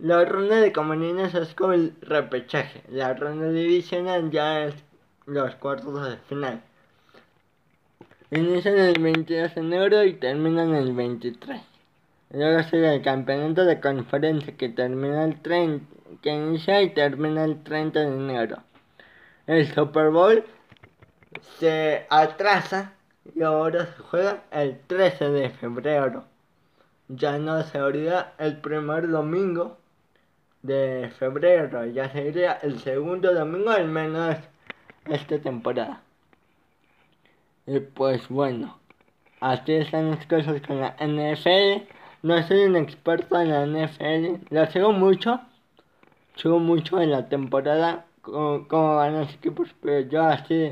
[0.00, 2.82] La ronda de comodines es como el repechaje.
[2.90, 4.74] La ronda divisional ya es
[5.24, 6.62] los cuartos de final.
[8.32, 11.62] Inician el 22 de enero y terminan el 23.
[12.30, 15.86] Luego sigue el campeonato de conferencia que termina el 30,
[16.22, 18.65] que inicia y termina el 30 de enero.
[19.46, 20.44] El Super Bowl
[21.58, 22.94] se atrasa
[23.32, 26.24] y ahora se juega el 13 de febrero.
[27.08, 29.78] Ya no se olvida el primer domingo
[30.62, 31.86] de febrero.
[31.86, 34.36] Ya sería el segundo domingo al menos
[35.04, 36.02] esta temporada.
[37.66, 38.76] Y pues bueno,
[39.40, 41.86] así están las cosas con la NFL.
[42.22, 45.40] No soy un experto en la NFL, la sigo mucho.
[46.34, 50.70] Sigo mucho en la temporada cómo, van los equipos, pero yo así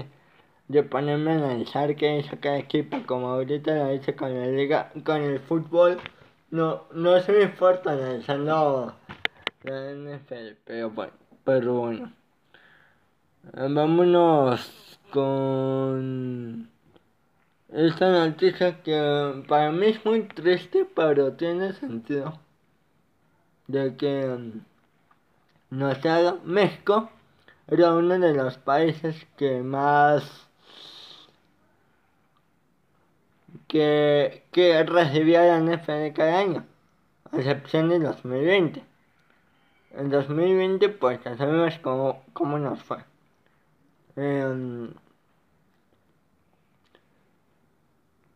[0.69, 4.91] de ponerme a analizar qué hizo cada equipo, como ahorita lo hice con la liga,
[5.05, 5.99] con el fútbol,
[6.51, 8.95] no, no se me importa analizando
[9.63, 11.13] la NFL, pero bueno,
[11.45, 12.13] pero bueno.
[13.53, 16.71] Vámonos con
[17.69, 22.39] esta noticia que para mí es muy triste, pero tiene sentido.
[23.67, 24.61] De que mm,
[25.71, 27.11] no sea México
[27.69, 30.49] era uno de los países que más
[33.69, 36.67] que, que recibía la NFL cada año.
[37.33, 38.83] a excepción de 2020.
[39.93, 42.99] En 2020 pues ya sabemos cómo, cómo nos fue.
[44.17, 44.91] Eh,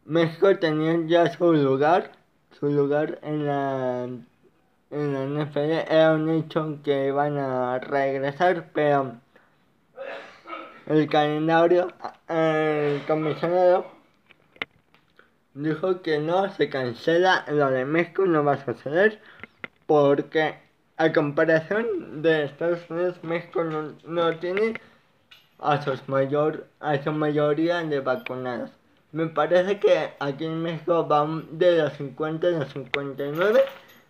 [0.05, 2.13] México tenía ya su lugar,
[2.59, 4.09] su lugar en la,
[4.91, 9.17] en la NFL, era un hecho que iban a regresar, pero
[10.87, 11.93] el calendario,
[12.29, 13.87] el comisionado
[15.55, 19.21] dijo que no, se cancela, lo de México no va a suceder,
[19.87, 20.55] porque
[20.97, 24.81] a comparación de Estados Unidos, México no, no tiene
[25.59, 28.71] a, sus mayor, a su mayoría de vacunados.
[29.13, 33.61] Me parece que aquí en México van de los 50 a los 59.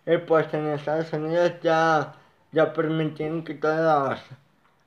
[0.05, 2.13] Y pues en Estados Unidos ya,
[2.51, 4.19] ya permitieron que todos los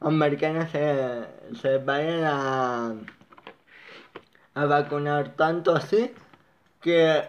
[0.01, 1.27] americanos se,
[1.61, 2.95] se vayan a,
[4.55, 6.13] a vacunar tanto así
[6.81, 7.23] que,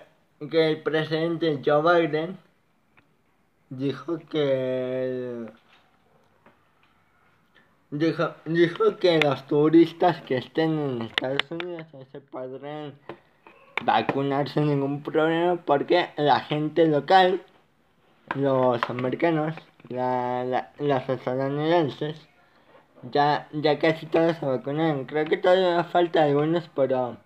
[0.50, 2.38] que el presidente Joe Biden
[3.70, 5.48] dijo que
[7.94, 12.96] Dijo, dijo que los turistas que estén en Estados Unidos se podrán
[13.84, 17.44] vacunar sin ningún problema porque la gente local,
[18.36, 19.56] los americanos,
[19.90, 22.28] la, la, los estadounidenses,
[23.12, 25.06] ya, ya casi todos se vacunan.
[25.06, 27.18] Creo que todavía falta algunos, pero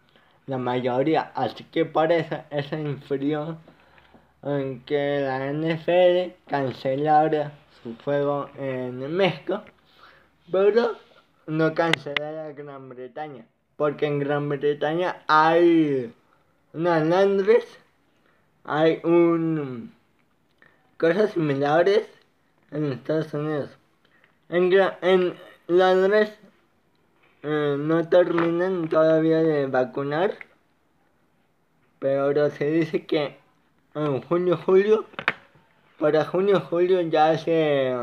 [0.47, 1.31] la mayoría.
[1.35, 3.57] Así que por eso eso infirió
[4.43, 7.51] en que la NFL cancelara
[7.83, 9.63] su juego en México
[10.51, 10.97] pero
[11.45, 13.45] no cancelar a Gran Bretaña,
[13.75, 16.13] porque en Gran Bretaña hay
[16.73, 17.65] una Londres,
[18.63, 19.93] hay un
[20.97, 22.07] cosas similares
[22.71, 23.69] en Estados Unidos.
[24.49, 24.71] En,
[25.01, 25.35] en
[25.67, 26.33] Londres
[27.43, 30.33] eh, no terminan todavía de vacunar,
[31.99, 33.37] pero se dice que
[33.93, 35.05] en junio julio,
[35.99, 37.95] para junio julio ya se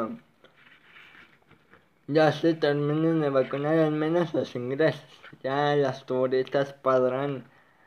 [2.06, 5.02] ya se terminan de vacunar al menos los ingresos.
[5.42, 7.44] Ya las turistas podrán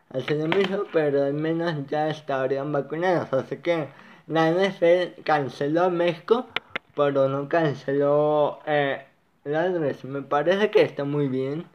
[0.09, 3.31] hacer lo mismo, pero al menos ya estarían vacunados.
[3.33, 3.87] Así que
[4.27, 6.47] la NFL canceló México,
[6.95, 9.05] pero no canceló eh,
[9.45, 10.03] Londres.
[10.03, 11.65] Me parece que está muy bien.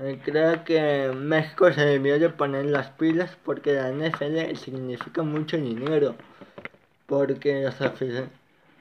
[0.00, 5.56] Eh, creo que México se debió de poner las pilas porque la NFL significa mucho
[5.56, 6.14] dinero.
[7.06, 8.30] Porque los aficionados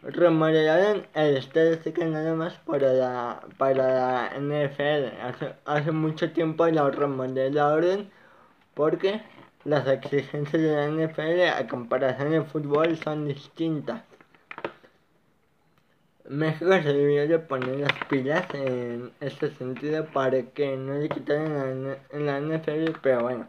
[0.04, 5.22] remodelaron el estadio que nada más para la, para la NFL.
[5.22, 8.10] Hace, hace mucho tiempo lo remodelaron
[8.74, 9.22] porque
[9.68, 14.02] las exigencias de la NFL a comparación del fútbol son distintas.
[16.30, 21.98] México se debió de poner las pilas en este sentido para que no le quitaran
[22.12, 23.48] en la NFL, pero bueno,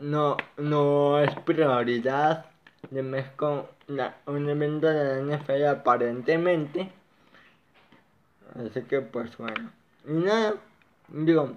[0.00, 2.46] no, no es prioridad
[2.88, 6.92] de México un evento de la NFL aparentemente.
[8.54, 9.72] Así que pues bueno.
[10.06, 10.54] Y nada,
[11.08, 11.56] digo,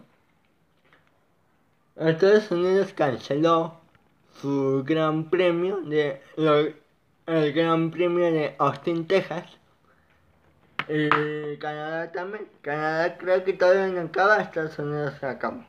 [2.00, 3.80] Estados Unidos canceló
[4.42, 6.22] su gran premio de
[7.28, 9.46] el gran premio de Austin, Texas.
[10.88, 12.48] Y Canadá también.
[12.62, 15.68] Canadá creo que todavía no acaba, Estados Unidos acaba.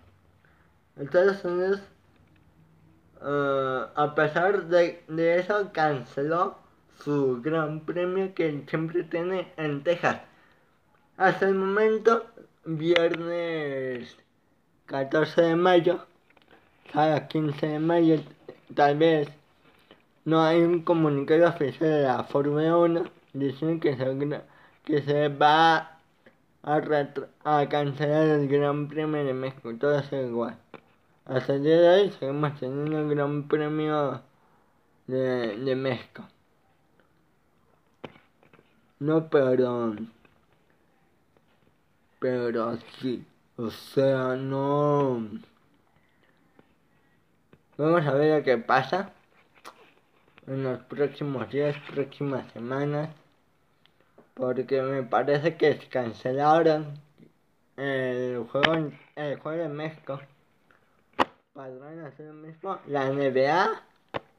[0.96, 1.82] Estados Unidos
[3.22, 6.56] Uh, a pesar de, de, eso, canceló
[7.04, 10.22] su gran premio que siempre tiene en Texas.
[11.18, 12.24] Hasta el momento,
[12.64, 14.16] viernes
[14.86, 16.06] 14 de mayo,
[16.92, 18.20] cada 15 de mayo,
[18.74, 19.28] tal vez
[20.24, 24.42] no hay un comunicado oficial de la Fórmula 1 diciendo que se,
[24.84, 25.98] que se va
[26.62, 26.76] a,
[27.44, 29.72] a cancelar el Gran Premio de México.
[29.78, 30.56] Todo es igual.
[31.26, 34.22] Hasta el día de hoy seguimos teniendo el Gran Premio
[35.06, 36.24] de, de México.
[38.98, 39.96] No, pero...
[42.18, 43.24] Pero sí.
[43.56, 45.26] O sea, no...
[47.80, 49.10] Vamos a ver lo que pasa
[50.46, 53.08] en los próximos días, próximas semanas.
[54.34, 56.92] Porque me parece que se cancelaron
[57.78, 60.20] el juego, el juego de México
[62.06, 62.78] hacer lo mismo.
[62.86, 63.82] La NBA,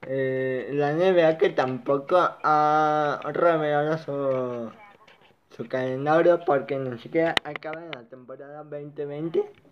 [0.03, 4.71] eh, la NBA que tampoco ha revelado su,
[5.55, 9.70] su calendario porque ni siquiera acaba en la temporada 2020.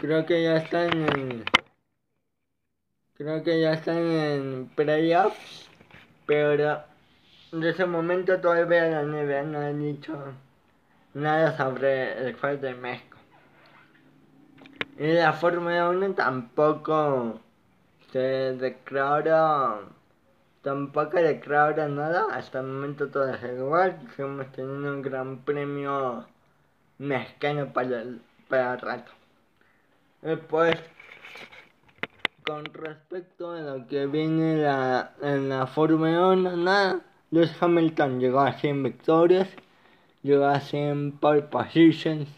[0.00, 1.44] Creo que ya están en.
[3.16, 5.70] Creo que ya están en playoffs,
[6.26, 6.82] pero
[7.52, 10.16] de ese momento todavía la NBA no ha dicho
[11.14, 13.18] nada sobre el juego de México.
[14.98, 17.40] Y la Fórmula 1 tampoco
[18.12, 19.80] se declara
[20.62, 26.26] tampoco declara nada hasta el momento todo es igual seguimos teniendo un gran premio
[26.98, 29.23] mexicano para el, para el rato
[30.24, 30.76] después
[32.44, 38.40] con respecto a lo que viene la, en la Fórmula 1 nada Lewis Hamilton llegó
[38.40, 39.48] a 100 victorias
[40.22, 42.28] llegó a 100 pole positions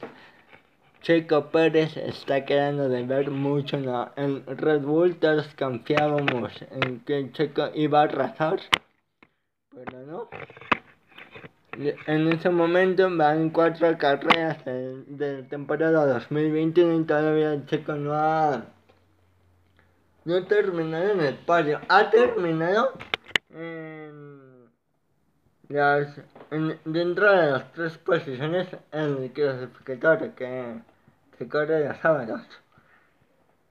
[1.07, 3.77] Checo Pérez está quedando de ver mucho
[4.17, 5.15] en Red Bull.
[5.15, 8.59] Todos confiábamos en que Checo iba a arrasar,
[9.71, 10.29] pero no.
[11.79, 18.65] En ese momento van cuatro carreras de, temporada 2021 y todavía Checo no ha,
[20.25, 21.81] no terminado en el podio.
[21.89, 22.93] Ha terminado
[23.51, 24.71] en
[25.69, 26.09] las,
[26.87, 30.81] dentro de las tres posiciones en el clasificatorio que
[31.37, 32.41] se corre los sábados,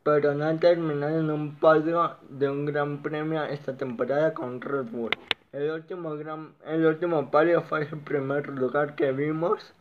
[0.04, 4.92] pero no ha terminado en un podio de un gran premio esta temporada con Red
[4.92, 5.12] Bull.
[5.56, 9.74] El último, gran, el último podio fue el primer lugar que vimos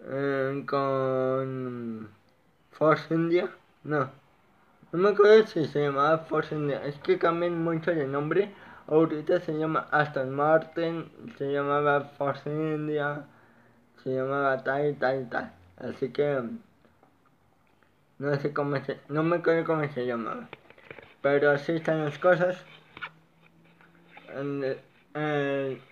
[0.00, 2.08] eh, con
[2.72, 3.48] Force India.
[3.84, 4.10] No,
[4.90, 6.84] no me acuerdo si se llamaba Force India.
[6.84, 8.52] Es que cambian mucho de nombre.
[8.88, 11.08] Ahorita se llama Aston Martin,
[11.38, 13.26] se llamaba Force India,
[14.02, 15.52] se llamaba tal y tal y tal.
[15.76, 16.42] Así que
[18.18, 20.48] no sé cómo se, no me acuerdo cómo se llamaba.
[21.22, 22.56] Pero así están las cosas.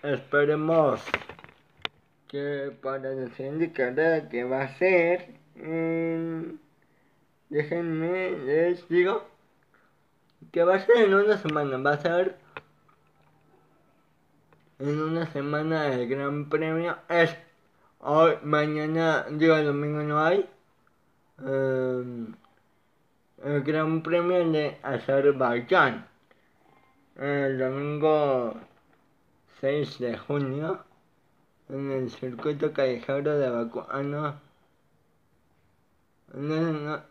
[0.03, 1.03] Esperemos
[2.29, 5.35] que para el siguiente que va a ser
[7.49, 9.25] déjenme les digo
[10.53, 12.37] que va a ser en una semana va a ser
[14.79, 17.37] en una semana el gran premio es
[18.07, 20.47] Hoy, mañana, digo el domingo no hay.
[21.39, 22.35] Em,
[23.43, 26.07] el Gran Premio de Azerbaiyán.
[27.17, 28.55] El domingo
[29.61, 30.85] 6 de junio.
[31.69, 33.85] En el circuito callejero de Bakú.
[33.89, 34.35] Ah, no.
[36.35, 37.03] No,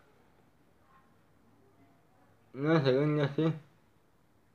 [2.52, 2.84] no.
[2.84, 3.52] Según yo sí.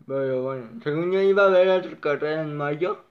[0.05, 3.03] Pero bueno, según yo iba a haber otra carrera en mayo.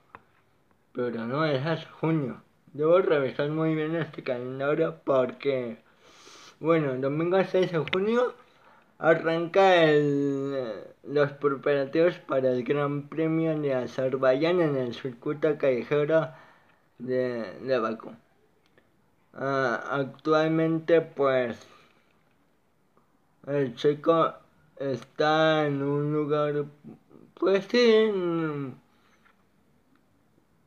[0.93, 2.41] Pero no, es hasta junio.
[2.71, 5.77] Debo revisar muy bien este calendario porque,
[6.61, 8.33] bueno, domingo 6 de junio
[8.99, 16.29] arranca el, los preparativos para el Gran Premio de Azerbaiyán en el circuito callejero
[16.99, 18.11] de, de Bakú.
[19.33, 21.57] Ah, actualmente, pues,
[23.47, 24.33] el checo
[24.77, 26.65] está en un lugar,
[27.35, 28.11] pues sí,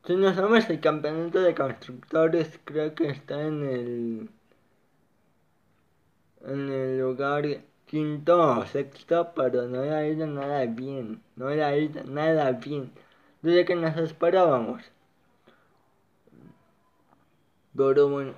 [0.06, 4.30] si nos vamos el campeonato de constructores, creo que está en el.
[6.42, 7.44] en el lugar
[7.92, 11.22] quinto sexto, pero no le ha ido nada bien.
[11.36, 12.90] No le ha ido nada bien.
[13.42, 14.82] Desde que nos esperábamos.
[17.76, 18.32] Pero bueno.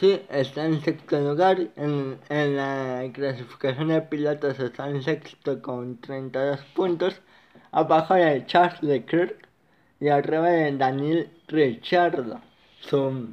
[0.00, 1.68] Sí, está en sexto lugar.
[1.76, 7.20] En, en la clasificación de pilotos está en sexto con 32 puntos.
[7.70, 9.48] Abajo de Charles Leclerc
[10.00, 12.40] y arriba de Daniel Ricciardo.
[12.80, 13.28] Su,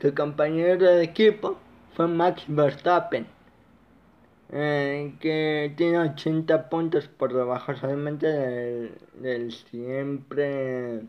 [0.00, 1.58] su compañero de equipo
[1.94, 3.26] fue Max Verstappen,
[4.50, 8.26] eh, que tiene 80 puntos por debajo solamente
[9.14, 11.02] del, siempre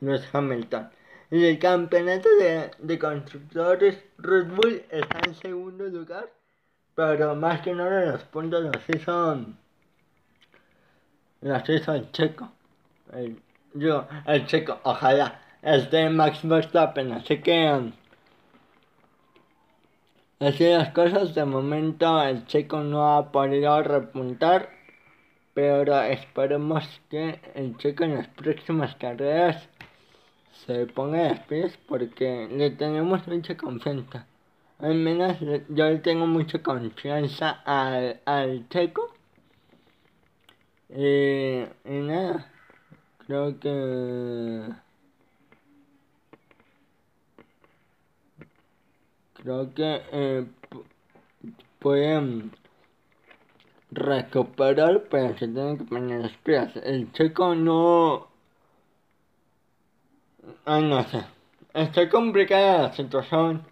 [0.00, 0.90] Lewis Hamilton.
[1.30, 6.30] En el campeonato de, de, constructores, Red Bull está en segundo lugar,
[6.94, 9.44] pero más que nada los puntos los hizo,
[11.40, 12.52] los hizo el checo.
[13.12, 13.40] El,
[13.74, 17.92] yo, el checo, ojalá esté Max Verstappen, así que
[20.46, 24.70] así las cosas, de momento el checo no ha podido repuntar,
[25.54, 29.68] pero esperemos que el checo en las próximas carreras
[30.66, 34.26] se ponga de pies porque le tenemos mucha confianza.
[34.78, 39.14] Al menos yo le tengo mucha confianza al, al checo.
[40.88, 42.50] y nada.
[43.26, 44.83] Creo que...
[49.44, 50.46] Creo que eh,
[51.78, 52.50] pueden
[53.90, 56.82] recuperar, pero se tienen que poner las piezas.
[56.82, 58.26] El checo no...
[60.64, 61.24] Ay, no sé.
[61.74, 63.62] Está complicada la situación.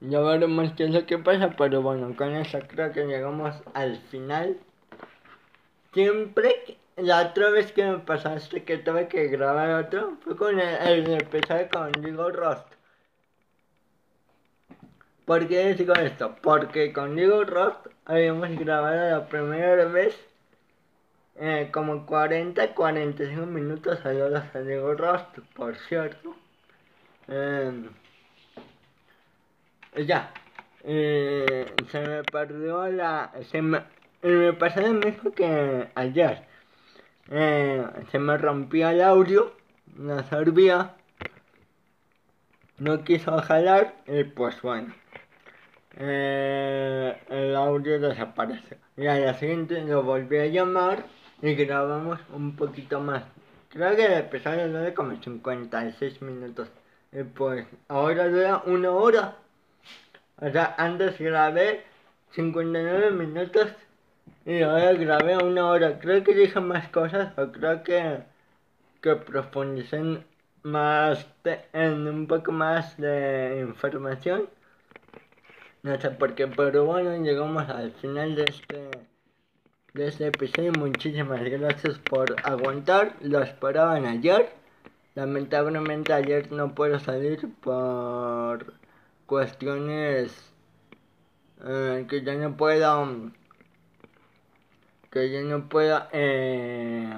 [0.00, 3.98] Ya veremos qué es lo que pasa, pero bueno, con eso creo que llegamos al
[3.98, 4.56] final.
[5.92, 11.06] Siempre la otra vez que me pasaste que tuve que grabar otro fue con el,
[11.06, 12.66] el episodio con Diego Rost.
[15.24, 16.36] ¿Por qué digo esto?
[16.42, 20.18] Porque con Diego Rost habíamos grabado la primera vez
[21.36, 26.34] eh, como 40-45 minutos saludos a Diego Rost, por cierto.
[27.28, 27.88] Eh,
[30.06, 30.32] ya,
[30.84, 33.32] eh, se me perdió la...
[33.50, 33.82] Se me,
[34.22, 36.46] me pasó lo mismo que ayer.
[37.30, 39.54] Eh, se me rompió el audio,
[39.96, 40.96] no servía,
[42.78, 44.92] no quiso jalar y pues bueno,
[45.98, 48.76] eh, el audio desapareció.
[48.96, 51.04] Y a la siguiente lo volví a llamar
[51.40, 53.24] y grabamos un poquito más.
[53.68, 56.68] Creo que el episodio dura como 56 minutos.
[57.12, 59.36] Y pues ahora dura una hora.
[60.40, 61.84] O sea, antes grabé
[62.32, 63.68] 59 minutos
[64.44, 65.98] y ahora grabé una hora.
[65.98, 68.18] Creo que dije más cosas o creo que,
[69.00, 70.24] que profundicé
[70.62, 71.26] más
[71.72, 74.48] en un poco más de información.
[75.82, 78.90] No sé por qué, pero bueno, llegamos al final de este
[79.94, 80.72] de este episodio.
[80.72, 83.16] Muchísimas gracias por aguantar.
[83.20, 84.50] Lo esperaban ayer.
[85.14, 88.74] Lamentablemente ayer no puedo salir por
[89.26, 90.52] cuestiones
[91.64, 93.32] eh, que ya no puedo
[95.10, 97.12] que yo no puedo eh,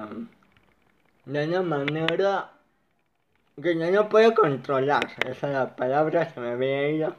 [1.25, 2.51] de una manera
[3.61, 7.15] que yo no puedo controlar esa es la palabra se me había ido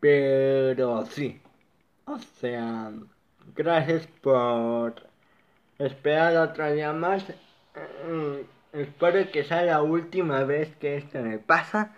[0.00, 1.40] pero sí
[2.06, 2.92] o sea
[3.54, 4.94] Gracias por
[5.78, 7.24] esperar otro día más.
[8.06, 11.94] Mm, espero que sea la última vez que esto me pasa.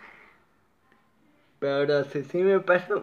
[1.59, 2.95] Pero si sí me pasa,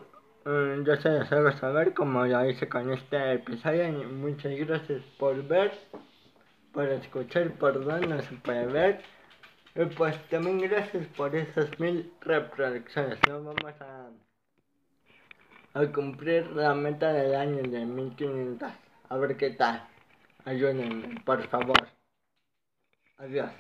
[0.45, 3.91] mm, yo se los hago saber como lo hice con este episodio.
[4.09, 5.71] muchas gracias por ver,
[6.73, 9.01] por escuchar, no se puede ver.
[9.75, 13.19] Y pues también gracias por esas mil reproducciones.
[13.27, 14.09] No vamos a
[15.77, 18.71] al cumplir la meta del año de 1500.
[19.09, 19.87] A ver qué tal.
[20.43, 21.87] Ayúdenme, por favor.
[23.17, 23.51] Adiós.